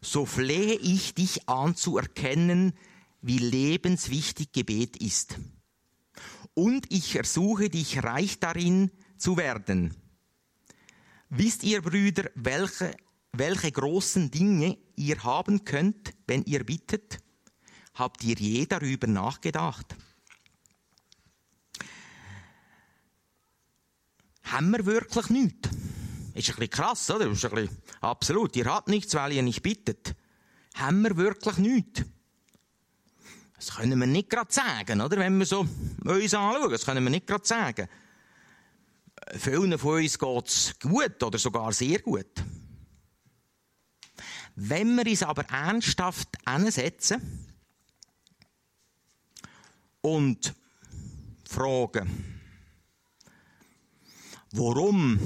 so 0.00 0.24
flehe 0.24 0.74
ich 0.74 1.14
dich 1.14 1.48
an 1.48 1.76
zu 1.76 1.98
erkennen, 1.98 2.72
wie 3.20 3.38
lebenswichtig 3.38 4.52
Gebet 4.52 4.96
ist. 4.96 5.38
Und 6.54 6.86
ich 6.90 7.14
ersuche 7.14 7.68
dich 7.68 8.02
reich 8.02 8.40
darin 8.40 8.90
zu 9.16 9.36
werden. 9.36 9.94
Wisst 11.28 11.62
ihr, 11.62 11.82
Brüder, 11.82 12.30
welche, 12.34 12.94
welche 13.32 13.70
großen 13.70 14.30
Dinge 14.30 14.76
ihr 14.96 15.22
haben 15.24 15.64
könnt, 15.64 16.14
wenn 16.26 16.42
ihr 16.44 16.64
bittet? 16.64 17.18
Habt 17.94 18.24
ihr 18.24 18.36
je 18.36 18.66
darüber 18.66 19.06
nachgedacht? 19.06 19.94
Haben 24.52 24.70
wir 24.70 24.84
wirklich 24.84 25.30
nichts? 25.30 25.70
Ist 26.34 26.50
ein 26.50 26.56
bisschen 26.56 26.70
krass, 26.70 27.10
oder? 27.10 27.26
Ist 27.26 27.44
ein 27.44 27.50
bisschen 27.52 27.78
absolut. 28.02 28.54
Ihr 28.54 28.66
habt 28.66 28.88
nichts, 28.88 29.14
weil 29.14 29.32
ihr 29.32 29.42
nicht 29.42 29.62
bittet. 29.62 30.14
Haben 30.74 31.02
wir 31.02 31.16
wirklich 31.16 31.56
nichts? 31.56 32.04
Das 33.56 33.76
können 33.76 33.98
wir 33.98 34.06
nicht 34.06 34.28
gerade 34.28 34.52
sagen, 34.52 35.00
oder? 35.00 35.16
Wenn 35.16 35.38
wir 35.38 35.46
so 35.46 35.60
uns 35.60 36.34
anschauen, 36.34 36.70
das 36.70 36.84
können 36.84 37.02
wir 37.02 37.10
nicht 37.10 37.26
gerade 37.26 37.46
sagen. 37.46 37.88
Vielen 39.38 39.78
von 39.78 40.02
uns 40.02 40.18
geht 40.18 40.48
es 40.48 40.74
gut 40.80 41.22
oder 41.22 41.38
sogar 41.38 41.72
sehr 41.72 42.00
gut. 42.00 42.44
Wenn 44.54 44.96
wir 44.96 45.06
uns 45.06 45.22
aber 45.22 45.44
ernsthaft 45.44 46.28
ansetzen 46.44 47.46
und 50.02 50.54
fragen, 51.48 52.41
warum 54.52 55.18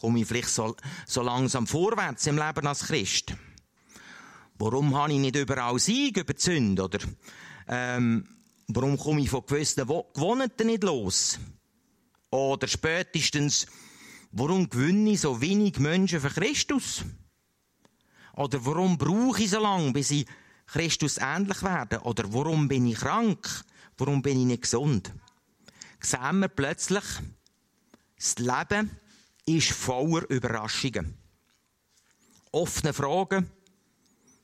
komme 0.00 0.20
ich 0.20 0.26
vielleicht 0.26 0.48
so, 0.48 0.76
so 1.06 1.22
langsam 1.22 1.66
vorwärts 1.66 2.26
im 2.26 2.36
Leben 2.36 2.66
als 2.66 2.86
Christ? 2.86 3.34
Warum 4.58 4.94
habe 4.94 5.12
ich 5.12 5.18
nicht 5.18 5.36
überall 5.36 5.78
Sieg 5.78 6.18
über 6.18 6.34
die 6.34 6.40
Sünde? 6.40 6.84
Oder 6.84 6.98
ähm, 7.68 8.28
warum 8.68 8.96
komme 8.96 9.20
ich 9.20 9.30
von 9.30 9.44
gewissen 9.46 9.86
Gewohnheiten 9.86 10.66
nicht 10.66 10.84
los? 10.84 11.38
Oder 12.30 12.66
spätestens, 12.68 13.66
warum 14.30 14.68
gewinne 14.68 15.12
ich 15.12 15.20
so 15.20 15.40
wenig 15.40 15.78
Menschen 15.78 16.20
für 16.20 16.30
Christus? 16.30 17.04
Oder 18.36 18.64
warum 18.64 18.98
brauche 18.98 19.42
ich 19.42 19.50
so 19.50 19.60
lange, 19.60 19.92
bis 19.92 20.10
ich 20.10 20.26
Christus 20.66 21.18
ähnlich 21.18 21.62
werde? 21.62 22.00
Oder 22.00 22.32
warum 22.32 22.68
bin 22.68 22.86
ich 22.86 22.98
krank? 22.98 23.64
Warum 23.96 24.22
bin 24.22 24.40
ich 24.40 24.46
nicht 24.46 24.62
gesund? 24.62 25.12
Sehen 26.00 26.40
wir 26.40 26.48
plötzlich, 26.48 27.04
das 28.16 28.38
Leben 28.38 28.90
ist 29.46 29.72
voller 29.72 30.28
Überraschungen. 30.30 31.16
Offene 32.52 32.92
Fragen, 32.92 33.50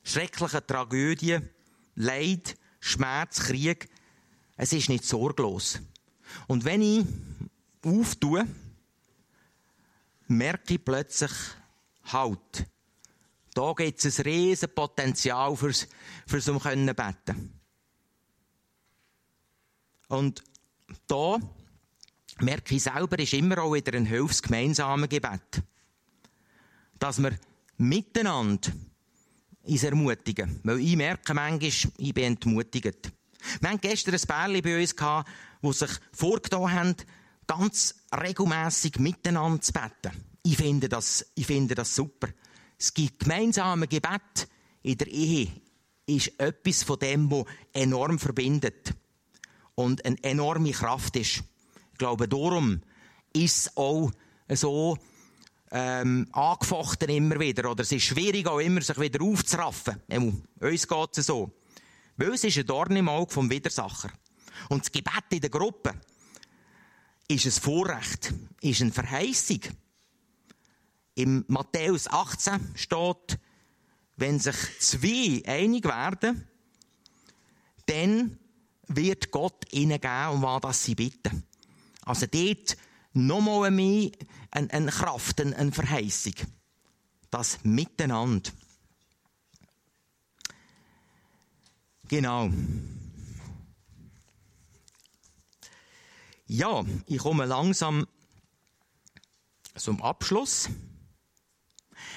schreckliche 0.03 0.65
Tragödien, 0.65 1.49
Leid, 1.95 2.57
Schmerz, 2.79 3.39
Krieg. 3.41 3.89
Es 4.57 4.73
ist 4.73 4.89
nicht 4.89 5.05
sorglos. 5.05 5.79
Und 6.47 6.65
wenn 6.65 6.81
ich 6.81 7.05
auftue, 7.83 8.45
merke 10.27 10.75
ich 10.75 10.85
plötzlich, 10.85 11.31
halt, 12.05 12.65
da 13.53 13.73
gibt 13.73 14.03
es 14.03 14.19
ein 14.19 14.23
riesen 14.23 14.73
Potenzial 14.73 15.55
fürs, 15.55 15.87
fürs 16.25 16.47
um 16.47 16.59
können 16.59 16.95
beten. 16.95 17.59
Und 20.07 20.43
da 21.07 21.37
merke 22.41 22.75
ich 22.75 22.83
selber, 22.83 23.19
ist 23.19 23.33
immer 23.33 23.59
auch 23.59 23.73
wieder 23.73 23.97
ein 23.97 24.05
hilfsgemeinsames 24.05 25.09
Gebet. 25.09 25.63
Dass 26.99 27.21
wir 27.21 27.37
miteinander 27.77 28.71
uns 29.63 29.83
ermutigen. 29.83 30.59
Weil 30.63 30.79
ich 30.79 30.95
merke 30.95 31.33
manchmal, 31.33 31.93
ich 31.97 32.13
bin 32.13 32.23
entmutigt. 32.23 33.11
Wir 33.59 33.69
hatten 33.69 33.81
gestern 33.81 34.15
ein 34.15 34.21
Pärchen 34.21 34.61
bei 34.61 34.79
uns, 34.79 34.95
gehabt, 34.95 35.29
die 35.63 35.73
sich 35.73 35.91
vorgetan 36.11 36.71
haben, 36.71 36.95
ganz 37.47 37.95
regelmässig 38.15 38.99
miteinander 38.99 39.61
zu 39.61 39.73
beten. 39.73 40.11
Ich 40.43 40.57
finde 40.57 40.89
das, 40.89 41.25
ich 41.35 41.45
finde 41.45 41.75
das 41.75 41.95
super. 41.95 42.29
Es 42.77 42.93
gibt 42.93 43.19
gemeinsame 43.19 43.87
Gebet 43.87 44.47
in 44.81 44.97
der 44.97 45.07
Ehe. 45.07 45.51
Ist 46.05 46.39
etwas 46.39 46.83
von 46.83 46.99
dem, 46.99 47.29
was 47.29 47.45
enorm 47.73 48.19
verbindet. 48.19 48.93
Und 49.75 50.03
eine 50.05 50.21
enorme 50.23 50.71
Kraft 50.71 51.15
ist. 51.15 51.43
Glaube, 52.01 52.27
darum 52.27 52.81
ist 53.31 53.57
es 53.57 53.77
auch 53.77 54.11
so, 54.49 54.97
ähm, 55.69 56.27
angefochten 56.31 57.09
immer 57.09 57.39
wieder. 57.39 57.69
Oder 57.69 57.83
es 57.83 57.91
ist 57.91 58.05
schwierig 58.05 58.47
auch 58.47 58.57
immer, 58.57 58.81
sich 58.81 58.99
wieder 58.99 59.23
aufzuraffen. 59.23 60.01
Ähm, 60.09 60.41
uns 60.59 60.87
geht 60.87 61.17
es 61.19 61.27
so. 61.27 61.51
Weil 62.17 62.33
es 62.33 62.43
ist 62.43 62.57
ein 62.57 62.65
Dorn 62.65 62.95
im 62.95 63.07
Auge 63.07 63.31
vom 63.31 63.51
Widersacher. 63.51 64.09
Und 64.69 64.81
das 64.81 64.91
Gebet 64.91 65.25
in 65.29 65.41
der 65.41 65.51
Gruppe 65.51 65.93
ist 67.27 67.45
ein 67.45 67.51
Vorrecht, 67.51 68.33
ist 68.61 68.81
eine 68.81 68.91
Verheißung. 68.91 69.59
Im 71.13 71.45
Matthäus 71.49 72.07
18 72.07 72.73
steht, 72.77 73.37
wenn 74.17 74.39
sich 74.39 74.55
zwei 74.79 75.43
einig 75.45 75.85
werden, 75.85 76.47
dann 77.85 78.39
wird 78.87 79.29
Gott 79.29 79.71
ihnen 79.71 80.01
geben, 80.01 80.29
um 80.29 80.41
was 80.41 80.83
sie 80.83 80.95
bitten. 80.95 81.43
Also 82.05 82.25
dort 82.27 82.77
nochmal 83.13 83.71
mehr 83.71 84.11
eine, 84.51 84.71
eine 84.71 84.91
Kraft, 84.91 85.41
eine, 85.41 85.55
eine 85.55 85.71
Verheißung. 85.71 86.33
Das 87.29 87.59
Miteinander. 87.63 88.51
Genau. 92.07 92.49
Ja, 96.47 96.83
ich 97.07 97.19
komme 97.19 97.45
langsam 97.45 98.05
zum 99.75 100.01
Abschluss. 100.01 100.69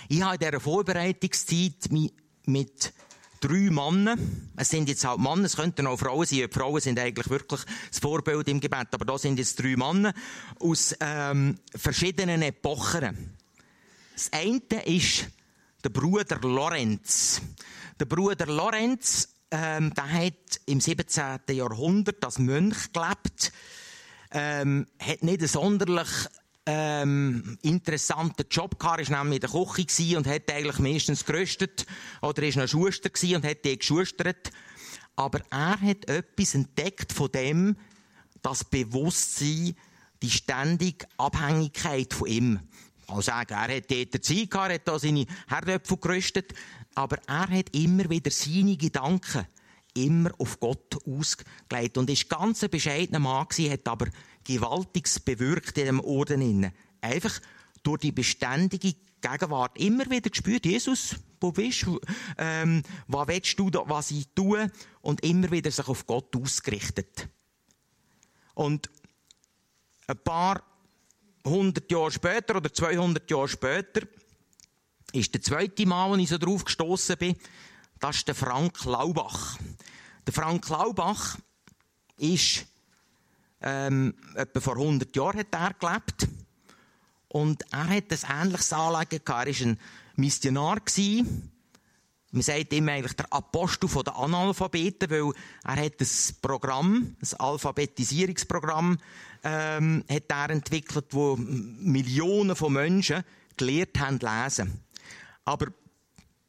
Ich 0.08 0.22
habe 0.22 0.34
in 0.34 0.40
dieser 0.40 0.60
Vorbereitungszeit 0.60 1.88
mit 2.46 2.92
drei 3.44 3.70
Männern. 3.70 4.50
Es 4.56 4.70
sind 4.70 4.88
jetzt 4.88 5.04
halt 5.04 5.18
Männer, 5.18 5.44
es 5.44 5.56
könnten 5.56 5.86
auch 5.86 5.98
Frauen 5.98 6.24
sein. 6.24 6.38
Die 6.38 6.48
Frauen 6.48 6.80
sind 6.80 6.98
eigentlich 6.98 7.28
wirklich 7.28 7.60
das 7.90 7.98
Vorbild 7.98 8.48
im 8.48 8.58
Gebet. 8.58 8.88
Aber 8.92 9.04
da 9.04 9.18
sind 9.18 9.38
jetzt 9.38 9.60
drei 9.60 9.76
Männer 9.76 10.14
aus 10.60 10.94
ähm, 10.98 11.58
verschiedenen 11.74 12.40
Epochen. 12.40 13.36
Das 14.14 14.32
eine 14.32 14.82
ist 14.86 15.26
der 15.82 15.90
Bruder 15.90 16.38
Lorenz. 16.40 17.42
Der 18.00 18.06
Bruder 18.06 18.46
Lorenz, 18.46 19.28
ähm, 19.50 19.92
der 19.92 20.10
hat 20.10 20.60
im 20.64 20.80
17. 20.80 21.40
Jahrhundert 21.50 22.24
als 22.24 22.38
Mönch 22.38 22.92
gelebt, 22.92 23.52
ähm, 24.30 24.86
hat 24.98 25.22
nicht 25.22 25.46
sonderlich 25.46 26.08
ähm, 26.66 27.58
interessanten 27.62 28.46
Job 28.50 28.78
gehabt. 28.78 29.00
Er 29.00 29.10
war 29.10 29.24
nämlich 29.24 29.42
in 29.42 29.50
der 29.52 29.64
Küche 29.64 30.16
und 30.16 30.26
hat 30.26 30.50
eigentlich 30.50 30.78
meistens 30.78 31.24
geröstet. 31.24 31.86
Oder 32.22 32.42
er 32.42 32.54
war 32.54 32.62
noch 32.62 32.68
Schuster 32.68 33.10
und 33.36 33.44
hat 33.44 33.64
die 33.64 33.78
geschustert. 33.78 34.50
Aber 35.16 35.40
er 35.50 35.80
hat 35.80 36.08
etwas 36.08 36.54
entdeckt 36.54 37.12
von 37.12 37.30
dem, 37.30 37.76
das 38.42 38.64
Bewusstsein, 38.64 39.76
die 40.22 40.30
ständige 40.30 41.06
Abhängigkeit 41.16 42.12
von 42.12 42.28
ihm. 42.28 42.60
Ich 43.00 43.06
kann 43.06 43.22
sagen, 43.22 43.52
er 43.52 43.76
hat 43.76 43.90
dort 43.90 44.24
Zeit 44.24 44.50
gehabt, 44.50 44.70
er 44.70 44.74
hat 44.74 44.88
da 44.88 44.98
seine 44.98 45.26
Herdöpfel 45.46 45.98
geröstet. 45.98 46.54
Aber 46.94 47.18
er 47.26 47.48
hat 47.48 47.74
immer 47.74 48.08
wieder 48.08 48.30
seine 48.30 48.76
Gedanken 48.76 49.46
immer 49.94 50.30
auf 50.38 50.60
Gott 50.60 50.96
ausgelegt. 51.06 51.96
Und 51.96 52.10
ist 52.10 52.28
ganz 52.28 52.62
ein 52.62 52.70
bescheidener 52.70 53.20
Mann 53.20 53.48
gewesen, 53.48 53.72
hat 53.72 53.88
aber 53.88 54.08
Gewaltiges 54.44 55.20
bewirkt 55.20 55.78
in 55.78 55.86
dem 55.86 56.00
Orden. 56.00 56.72
Einfach 57.00 57.40
durch 57.82 58.00
die 58.00 58.12
beständige 58.12 58.94
Gegenwart 59.20 59.78
immer 59.78 60.08
wieder 60.10 60.28
gespürt, 60.28 60.66
Jesus, 60.66 61.16
wo 61.40 61.52
bist 61.52 61.82
du? 61.84 62.00
Ähm, 62.36 62.82
was 63.06 63.28
willst 63.28 63.58
du, 63.58 63.70
was 63.86 64.10
ich 64.10 64.28
tue? 64.34 64.70
Und 65.00 65.24
immer 65.24 65.50
wieder 65.50 65.70
sich 65.70 65.88
auf 65.88 66.06
Gott 66.06 66.34
ausgerichtet. 66.36 67.28
Und 68.54 68.90
ein 70.06 70.18
paar 70.18 70.62
hundert 71.46 71.90
Jahre 71.90 72.10
später 72.10 72.56
oder 72.56 72.72
200 72.72 73.30
Jahre 73.30 73.48
später 73.48 74.06
ist 75.12 75.32
der 75.34 75.42
zweite 75.42 75.86
Mal, 75.86 76.12
als 76.12 76.22
ich 76.22 76.28
so 76.28 76.38
drauf 76.38 76.64
gestoßen 76.64 77.16
bin, 77.16 77.36
das 78.00 78.16
ist 78.16 78.28
der 78.28 78.34
Frank 78.34 78.84
Laubach. 78.84 79.58
Der 80.26 80.32
Frank 80.32 80.68
Laubach 80.68 81.38
ist 82.18 82.66
ähm, 83.60 84.14
etwa 84.34 84.60
vor 84.60 84.76
100 84.76 85.14
Jahren 85.16 85.38
hat 85.40 85.54
er 85.54 85.74
gelebt. 85.74 86.28
Und 87.28 87.64
er 87.72 87.88
hat 87.88 88.04
ein 88.10 88.42
ähnliches 88.42 88.72
Anliegen 88.72 89.24
gehabt. 89.24 89.48
Er 89.48 89.54
war 89.54 89.66
ein 89.66 89.78
Missionar. 90.16 90.80
Man 92.30 92.42
sagt 92.42 92.72
ihm 92.72 92.88
eigentlich 92.88 93.14
der 93.14 93.32
Apostel 93.32 93.88
der 94.02 94.16
Analphabeten, 94.16 95.08
weil 95.08 95.32
er 95.64 95.84
hat 95.84 96.00
ein 96.00 96.36
Programm, 96.42 97.16
ein 97.20 97.40
Alphabetisierungsprogramm, 97.40 98.98
ähm, 99.44 100.04
hat 100.10 100.24
er 100.28 100.50
entwickelt, 100.50 101.06
wo 101.10 101.36
Millionen 101.36 102.56
von 102.56 102.72
Menschen 102.72 103.22
gelehrt 103.56 103.98
haben 104.00 104.18
lesen. 104.18 104.80
Aber 105.44 105.68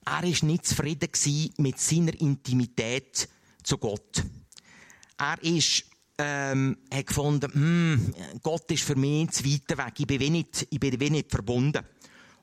er 0.06 0.24
war 0.24 0.46
nicht 0.46 0.66
zufrieden 0.66 1.10
mit 1.58 1.80
seiner 1.80 2.14
Intimität 2.20 3.28
zu 3.64 3.78
Gott. 3.78 4.24
Er 5.18 5.42
ist 5.42 5.86
ähm, 6.18 6.78
hat 6.94 7.08
gefunden, 7.08 7.52
hm, 7.54 8.14
Gott 8.42 8.72
ist 8.72 8.84
für 8.84 8.96
mich 8.96 9.32
zu 9.32 9.44
weit 9.46 9.78
weg, 9.78 9.94
ich 9.98 10.08
bin 10.08 10.20
wenig, 10.20 10.68
ich 10.70 10.80
bin 10.80 11.00
wenig 11.00 11.26
verbunden. 11.30 11.84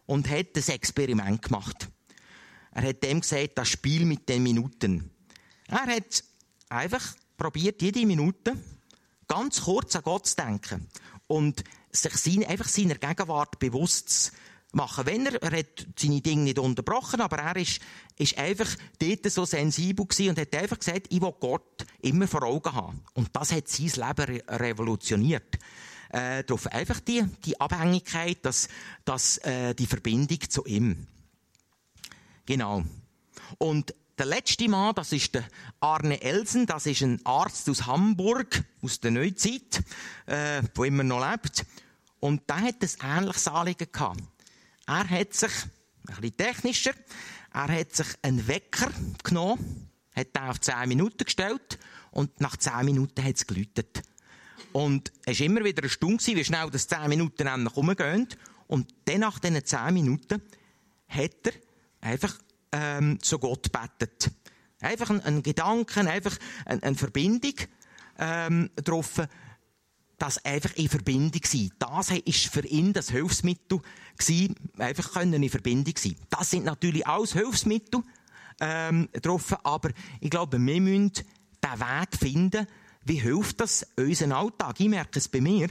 Und 0.06 0.28
hat 0.28 0.56
das 0.56 0.68
Experiment 0.68 1.40
gemacht. 1.40 1.88
Er 2.72 2.88
hat 2.88 3.02
dem 3.02 3.20
gesagt, 3.20 3.52
das 3.56 3.68
Spiel 3.68 4.04
mit 4.04 4.28
den 4.28 4.42
Minuten. 4.42 5.10
Er 5.68 5.86
hat 5.86 6.24
einfach 6.68 7.14
probiert, 7.36 7.80
jede 7.80 8.04
Minute 8.04 8.56
ganz 9.28 9.62
kurz 9.62 9.96
an 9.96 10.02
Gott 10.02 10.26
zu 10.26 10.36
denken 10.36 10.88
und 11.28 11.64
sich 11.90 12.12
seine, 12.14 12.48
einfach 12.48 12.68
seiner 12.68 12.96
Gegenwart 12.96 13.58
bewusst 13.58 14.10
zu 14.10 14.32
machen. 14.72 15.06
Wenn 15.06 15.26
er, 15.26 15.42
er 15.42 15.58
hat 15.58 15.86
seine 15.96 16.20
Dinge 16.20 16.42
nicht 16.44 16.58
unterbrochen, 16.58 17.20
aber 17.20 17.38
er 17.38 17.56
ist, 17.56 17.80
ist 18.16 18.36
einfach 18.38 18.68
dort 18.98 19.30
so 19.30 19.44
sensibel 19.44 20.06
gewesen 20.06 20.30
und 20.30 20.38
hat 20.38 20.54
einfach 20.54 20.78
gesagt, 20.78 21.06
ich 21.10 21.20
will 21.20 21.34
Gott 21.38 21.86
immer 22.00 22.26
vor 22.26 22.42
Augen 22.42 22.72
haben. 22.72 23.04
Und 23.14 23.28
das 23.32 23.52
hat 23.52 23.68
sein 23.68 23.86
Leben 23.86 24.40
revolutioniert. 24.48 25.58
Äh, 26.08 26.44
darauf 26.44 26.66
einfach 26.66 27.00
die, 27.00 27.24
die 27.44 27.58
Abhängigkeit, 27.58 28.38
das, 28.42 28.68
das, 29.04 29.38
äh, 29.38 29.74
die 29.74 29.86
Verbindung 29.86 30.40
zu 30.48 30.64
ihm. 30.66 31.06
Genau. 32.44 32.82
Und 33.58 33.94
der 34.18 34.26
letzte 34.26 34.68
Mann, 34.68 34.94
das 34.94 35.12
ist 35.12 35.34
der 35.34 35.44
Arne 35.80 36.20
Elsen, 36.20 36.66
das 36.66 36.86
ist 36.86 37.02
ein 37.02 37.24
Arzt 37.24 37.68
aus 37.70 37.86
Hamburg, 37.86 38.62
aus 38.82 39.00
der 39.00 39.10
Neuzeit, 39.10 39.82
äh, 40.26 40.62
wo 40.74 40.84
immer 40.84 41.02
noch 41.02 41.28
lebt. 41.28 41.64
Und 42.20 42.48
der 42.48 42.60
hat 42.60 42.76
ein 42.82 43.18
ähnliches 43.18 43.48
Anliegen 43.48 43.90
gehabt. 43.90 44.22
Er 44.86 45.08
hat 45.08 45.34
sich, 45.34 45.52
ein 46.08 46.16
bisschen 46.20 46.36
technischer, 46.36 46.92
er 47.52 47.68
hat 47.68 47.94
sich 47.94 48.06
einen 48.22 48.46
Wecker 48.48 48.90
genommen, 49.22 49.90
hat 50.14 50.34
den 50.34 50.42
auf 50.42 50.60
10 50.60 50.88
Minuten 50.88 51.24
gestellt 51.24 51.78
und 52.10 52.40
nach 52.40 52.56
10 52.56 52.84
Minuten 52.84 53.22
hat 53.22 53.36
es 53.36 53.46
geläutet. 53.46 54.02
Und 54.72 55.12
es 55.24 55.40
war 55.40 55.46
immer 55.46 55.64
wieder 55.64 55.82
eine 55.82 55.90
Stunde, 55.90 56.24
wie 56.24 56.44
schnell 56.44 56.70
das 56.70 56.88
10 56.88 57.08
Minuten 57.08 57.46
endlich 57.46 57.76
umgehen. 57.76 58.26
Und 58.66 58.92
dann 59.04 59.20
nach 59.20 59.38
diesen 59.38 59.64
10 59.64 59.94
Minuten 59.94 60.42
hat 61.08 61.46
er 61.46 61.52
einfach 62.00 62.38
ähm, 62.72 63.20
zu 63.20 63.38
Gott 63.38 63.70
betet. 63.70 64.30
Einfach 64.80 65.10
ein, 65.10 65.20
ein 65.20 65.42
Gedanken, 65.42 66.08
einfach 66.08 66.36
eine, 66.64 66.82
eine 66.82 66.96
Verbindung 66.96 67.54
ähm, 68.18 68.70
getroffen 68.74 69.28
das 70.22 70.44
einfach 70.44 70.72
in 70.76 70.88
Verbindung 70.88 71.40
sein. 71.44 71.72
Das 71.80 72.10
ist 72.10 72.46
für 72.46 72.64
ihn 72.64 72.92
das 72.92 73.10
Hilfsmittel 73.10 73.80
gewesen, 74.16 74.54
einfach 74.78 75.12
können 75.12 75.42
in 75.42 75.50
Verbindung 75.50 75.94
sein. 75.96 76.16
Das 76.30 76.50
sind 76.50 76.64
natürlich 76.64 77.06
alles 77.06 77.32
Hilfsmittel 77.32 78.02
ähm, 78.60 79.08
getroffen, 79.12 79.58
aber 79.64 79.90
ich 80.20 80.30
glaube, 80.30 80.58
wir 80.58 80.80
müssen 80.80 81.12
den 81.12 81.80
Weg 81.80 82.16
finden, 82.18 82.66
wie 83.04 83.20
hilft 83.20 83.60
das 83.60 83.86
unseren 83.96 84.32
Alltag. 84.32 84.78
Ich 84.78 84.88
merke 84.88 85.18
es 85.18 85.28
bei 85.28 85.40
mir. 85.40 85.68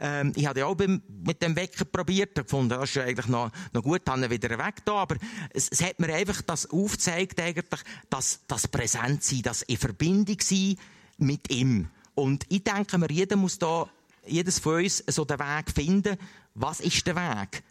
Ähm, 0.00 0.32
ich 0.34 0.46
habe 0.46 0.60
ja 0.60 0.66
auch 0.66 0.76
mit 0.78 1.42
dem 1.42 1.54
Wecker 1.54 1.84
probiert, 1.84 2.34
gefunden, 2.34 2.70
das 2.70 2.90
ist 2.90 2.98
eigentlich 2.98 3.26
noch, 3.26 3.50
noch 3.72 3.82
gut, 3.82 4.00
habe 4.08 4.30
wieder 4.30 4.50
weg 4.58 4.76
da, 4.86 4.94
aber 4.94 5.16
es, 5.52 5.68
es, 5.68 5.82
hat 5.82 6.00
mir 6.00 6.14
einfach 6.14 6.40
das 6.40 6.70
aufgezeigt, 6.70 7.38
eigentlich, 7.38 7.80
dass 8.08 8.40
das 8.48 8.66
Präsentsein, 8.66 9.42
das 9.42 9.60
in 9.62 9.76
Verbindung 9.76 10.38
sein 10.40 10.76
mit 11.18 11.52
ihm. 11.52 11.88
Und 12.14 12.46
ich 12.48 12.64
denke 12.64 12.96
mir, 12.96 13.10
jeder 13.10 13.36
muss 13.36 13.58
da, 13.58 13.90
jedes 14.26 14.58
von 14.58 14.82
uns 14.82 15.04
so 15.06 15.26
den 15.26 15.38
Weg 15.38 15.70
finden. 15.74 16.16
Was 16.54 16.80
ist 16.80 17.06
der 17.06 17.16
Weg? 17.16 17.62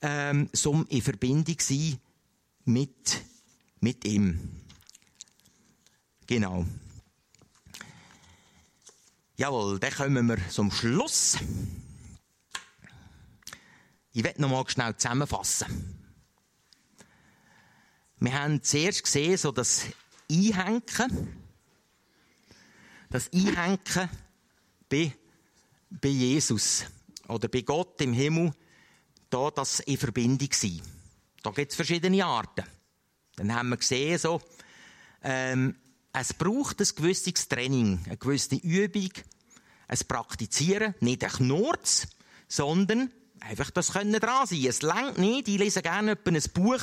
Ähm, 0.00 0.48
um 0.64 0.86
in 0.88 1.02
Verbindung 1.02 1.56
sein 1.58 1.98
mit, 2.64 3.22
mit 3.80 4.04
ihm. 4.04 4.38
Genau. 6.26 6.64
Jawohl, 9.36 9.78
dann 9.80 9.92
kommen 9.92 10.26
wir 10.26 10.48
zum 10.50 10.70
Schluss. 10.70 11.38
Ich 14.12 14.24
werde 14.24 14.40
noch 14.40 14.50
mal 14.50 14.68
schnell 14.68 14.96
zusammenfassen. 14.96 15.96
Wir 18.20 18.40
haben 18.40 18.62
zuerst 18.62 19.04
gesehen, 19.04 19.36
so 19.36 19.52
das 19.52 19.86
Einhängen 20.30 21.48
das 23.10 23.32
Einhängen 23.32 23.78
bei, 24.88 25.12
bei 25.90 26.08
Jesus 26.08 26.84
oder 27.26 27.48
bei 27.48 27.62
Gott 27.62 28.00
im 28.00 28.12
Himmel, 28.12 28.52
da 29.30 29.50
das 29.50 29.80
in 29.80 29.96
Verbindung 29.96 30.48
sein. 30.52 30.80
Da 31.42 31.50
gibt 31.50 31.70
es 31.70 31.76
verschiedene 31.76 32.24
Arten. 32.24 32.64
Dann 33.36 33.54
haben 33.54 33.68
wir 33.68 33.76
gesehen, 33.76 34.18
so, 34.18 34.40
ähm, 35.22 35.76
es 36.12 36.34
braucht 36.34 36.80
ein 36.80 36.88
gewisses 36.96 37.48
Training, 37.48 38.00
eine 38.06 38.16
gewisse 38.16 38.56
Übung, 38.56 39.10
ein 39.86 39.98
Praktizieren, 40.08 40.94
nicht 41.00 41.22
ein 41.24 41.30
Knurz, 41.30 42.08
sondern 42.48 43.12
einfach 43.40 43.70
das 43.70 43.92
können 43.92 44.18
dran 44.18 44.46
sein. 44.46 44.64
Es 44.66 44.82
längt 44.82 45.18
nicht. 45.18 45.48
Ich 45.48 45.58
lese 45.58 45.82
gerne 45.82 46.18
ein 46.24 46.42
Buch 46.52 46.80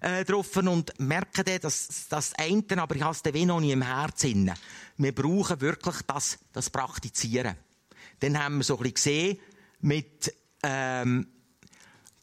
äh, 0.00 0.24
drauf 0.24 0.56
und 0.56 0.98
merke 0.98 1.44
dann, 1.44 1.60
dass 1.60 2.08
das 2.08 2.32
eine, 2.34 2.64
aber 2.76 2.96
ich 2.96 3.02
habe 3.02 3.14
es 3.14 3.22
dann 3.22 3.46
noch 3.46 3.60
nie 3.60 3.72
im 3.72 3.82
Herzen. 3.82 4.52
Wir 4.96 5.14
brauchen 5.14 5.60
wirklich 5.60 5.96
das, 6.06 6.38
das 6.52 6.70
Praktizieren. 6.70 7.56
Dann 8.20 8.38
haben 8.42 8.58
wir 8.58 8.64
so 8.64 8.76
ein 8.78 8.82
bisschen 8.82 8.94
gesehen, 8.94 9.38
mit 9.80 10.34
ähm, 10.62 11.26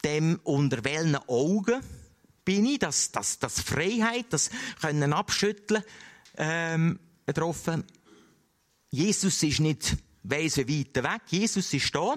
dem 0.04 0.40
unter 0.44 0.84
welchen 0.84 1.16
Augen 1.28 1.80
bin 2.44 2.66
ich, 2.66 2.78
das, 2.78 3.10
das, 3.12 3.38
das 3.38 3.60
Freiheit, 3.60 4.26
das 4.30 4.50
können 4.80 5.12
abschütteln, 5.12 5.82
ähm, 6.36 6.98
getroffen. 7.26 7.84
Jesus 8.90 9.42
ist 9.42 9.60
nicht 9.60 9.96
weiss 10.22 10.56
wie 10.56 10.86
weit 10.86 11.04
weg, 11.04 11.22
Jesus 11.28 11.74
ist 11.74 11.94
da 11.94 12.16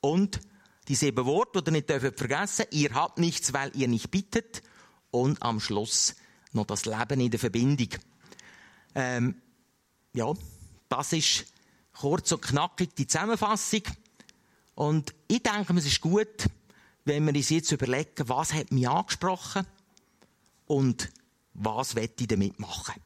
und 0.00 0.40
die 0.88 0.94
sieben 0.94 1.24
Worte, 1.26 1.62
die 1.62 1.68
ihr 1.68 1.72
nicht 1.72 1.90
dürft 1.90 2.18
vergessen 2.18 2.66
ihr 2.70 2.94
habt 2.94 3.18
nichts, 3.18 3.52
weil 3.52 3.70
ihr 3.76 3.88
nicht 3.88 4.10
bittet. 4.10 4.62
Und 5.10 5.42
am 5.42 5.60
Schluss 5.60 6.14
noch 6.52 6.66
das 6.66 6.84
Leben 6.84 7.20
in 7.20 7.30
der 7.30 7.40
Verbindung. 7.40 7.88
Ähm, 8.94 9.40
ja, 10.12 10.32
das 10.88 11.12
ist 11.12 11.46
kurz 11.92 12.32
und 12.32 12.42
knackig 12.42 12.94
die 12.94 13.06
Zusammenfassung. 13.06 13.82
Und 14.74 15.14
ich 15.28 15.42
denke, 15.42 15.72
es 15.74 15.86
ist 15.86 16.00
gut, 16.00 16.46
wenn 17.06 17.24
wir 17.24 17.34
uns 17.34 17.50
jetzt 17.50 17.72
überlegen, 17.72 18.28
was 18.28 18.52
hat 18.52 18.72
mich 18.72 18.88
angesprochen 18.88 19.66
und 20.66 21.10
was 21.54 21.94
werde 21.94 22.12
ich 22.18 22.28
damit 22.28 22.58
machen. 22.58 23.00